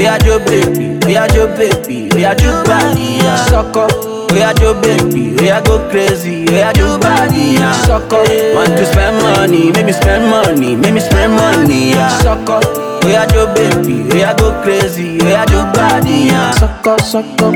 We 0.00 0.06
are 0.06 0.16
your 0.24 0.40
baby, 0.40 0.96
we 1.04 1.14
are 1.18 1.28
your 1.36 1.48
baby, 1.60 2.08
we 2.14 2.24
are 2.24 2.34
your 2.40 2.64
body, 2.64 3.20
yeah. 3.20 3.36
Sucker. 3.52 3.86
We 4.32 4.40
are 4.40 4.54
your 4.58 4.72
baby, 4.80 5.36
we 5.36 5.50
are 5.50 5.60
go 5.60 5.76
crazy, 5.90 6.46
we 6.46 6.62
are 6.62 6.72
your 6.74 6.98
body, 6.98 7.60
yeah. 7.60 7.72
Sucker. 7.84 8.24
Want 8.56 8.72
to 8.80 8.86
spend 8.86 9.20
money, 9.22 9.70
make 9.72 9.84
me 9.84 9.92
spend 9.92 10.30
money, 10.30 10.74
make 10.74 10.94
me 10.94 11.00
spend 11.00 11.34
money, 11.34 11.90
yeah. 11.90 12.08
Sucker. 12.24 12.60
We 13.04 13.14
are 13.14 13.28
your 13.34 13.52
baby, 13.54 14.02
we 14.08 14.22
are 14.24 14.34
go 14.34 14.58
crazy, 14.62 15.18
we 15.20 15.34
are 15.34 15.44
your 15.52 15.70
body, 15.74 16.32
yeah. 16.32 16.52
Sucker, 16.52 16.96
sucker, 17.04 17.52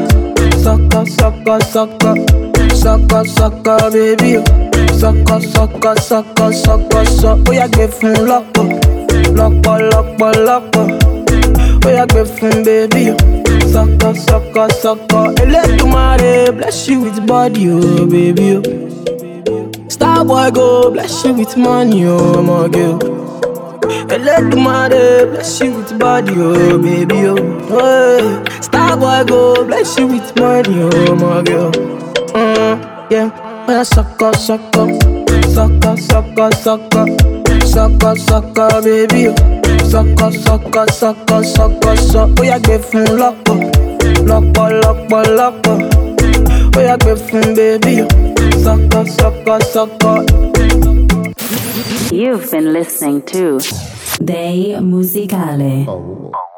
sucker, 0.61 1.07
sucker, 1.07 1.61
sucker, 1.65 2.15
sucker, 2.77 3.25
sucker, 3.25 3.91
baby. 3.91 4.45
Sucker, 4.93 5.41
sucker, 5.41 5.97
sucker, 5.99 6.53
sucker, 6.53 7.05
sucker. 7.07 7.55
Yá 7.55 7.69
gbé 7.69 7.89
fún 7.89 8.13
lọ́pọ̀, 8.29 8.69
lọ́pọ̀, 9.33 9.79
lọ́pọ̀, 9.91 10.33
lọ́pọ̀. 10.47 10.94
Ó 11.87 11.91
yá 11.91 12.05
gbé 12.07 12.25
fún 12.25 12.65
baby. 12.65 13.11
oh. 13.11 13.17
Sucker, 13.73 14.15
sucker, 14.17 14.69
sucker. 14.83 15.27
Elédùmarè 15.43 16.51
bless 16.57 16.89
you 16.89 17.01
with 17.01 17.21
body, 17.27 17.69
oh 17.71 18.07
baby. 18.07 18.57
oh. 18.57 18.63
Star 19.89 20.25
boy 20.25 20.51
go 20.51 20.91
bless 20.91 21.25
you 21.25 21.33
with 21.35 21.57
money, 21.57 22.05
oh 22.07 22.43
my 22.43 22.69
girl. 22.69 22.99
Elédùmarè 24.15 25.27
bless 25.33 25.61
you 25.61 25.71
with 25.73 25.99
body, 25.99 26.35
oh 26.39 26.79
baby, 26.79 27.27
oh. 27.27 27.37
Hey. 27.69 28.43
Star 28.61 28.97
boy 28.97 29.25
go 29.27 29.65
bless 29.65 29.99
you 29.99 30.07
with 30.07 30.31
money, 30.39 30.83
oh 30.83 31.15
my 31.17 31.43
girl. 31.43 31.71
Mm, 32.35 33.11
yeah, 33.11 33.29
man, 33.67 33.85
sucker, 33.85 34.33
sucker, 34.35 34.87
sucker, 35.55 35.97
sucker, 35.97 36.51
sucker, 36.53 37.07
sucker, 37.67 38.15
sucker, 38.17 38.83
baby, 38.83 39.29
oh. 39.85 39.91
Sucker, 39.93 40.33
sucker, 40.33 40.87
sucker, 41.01 41.45
sucker, 41.45 41.97
sucker. 41.97 42.41
Ó 42.41 42.45
yá 42.51 42.59
gbé 42.59 42.79
fún 42.89 43.05
lọ́pọ̀, 43.21 43.59
lọ́pọ̀, 44.29 44.69
lọ́pọ̀, 44.83 45.23
lọ́pọ̀. 45.39 45.77
Ó 46.77 46.81
yá 46.89 46.95
gbé 47.03 47.13
fún 47.27 47.45
baby, 47.57 47.95
oh. 48.03 48.09
Sucker, 48.65 49.05
sucker, 49.19 49.61
sucker. 49.73 50.19
You've 52.13 52.51
been 52.51 52.73
listening 52.73 53.23
to 53.33 53.59
Day 54.25 54.77
Musicale. 54.81 55.87
Oh. 55.89 56.54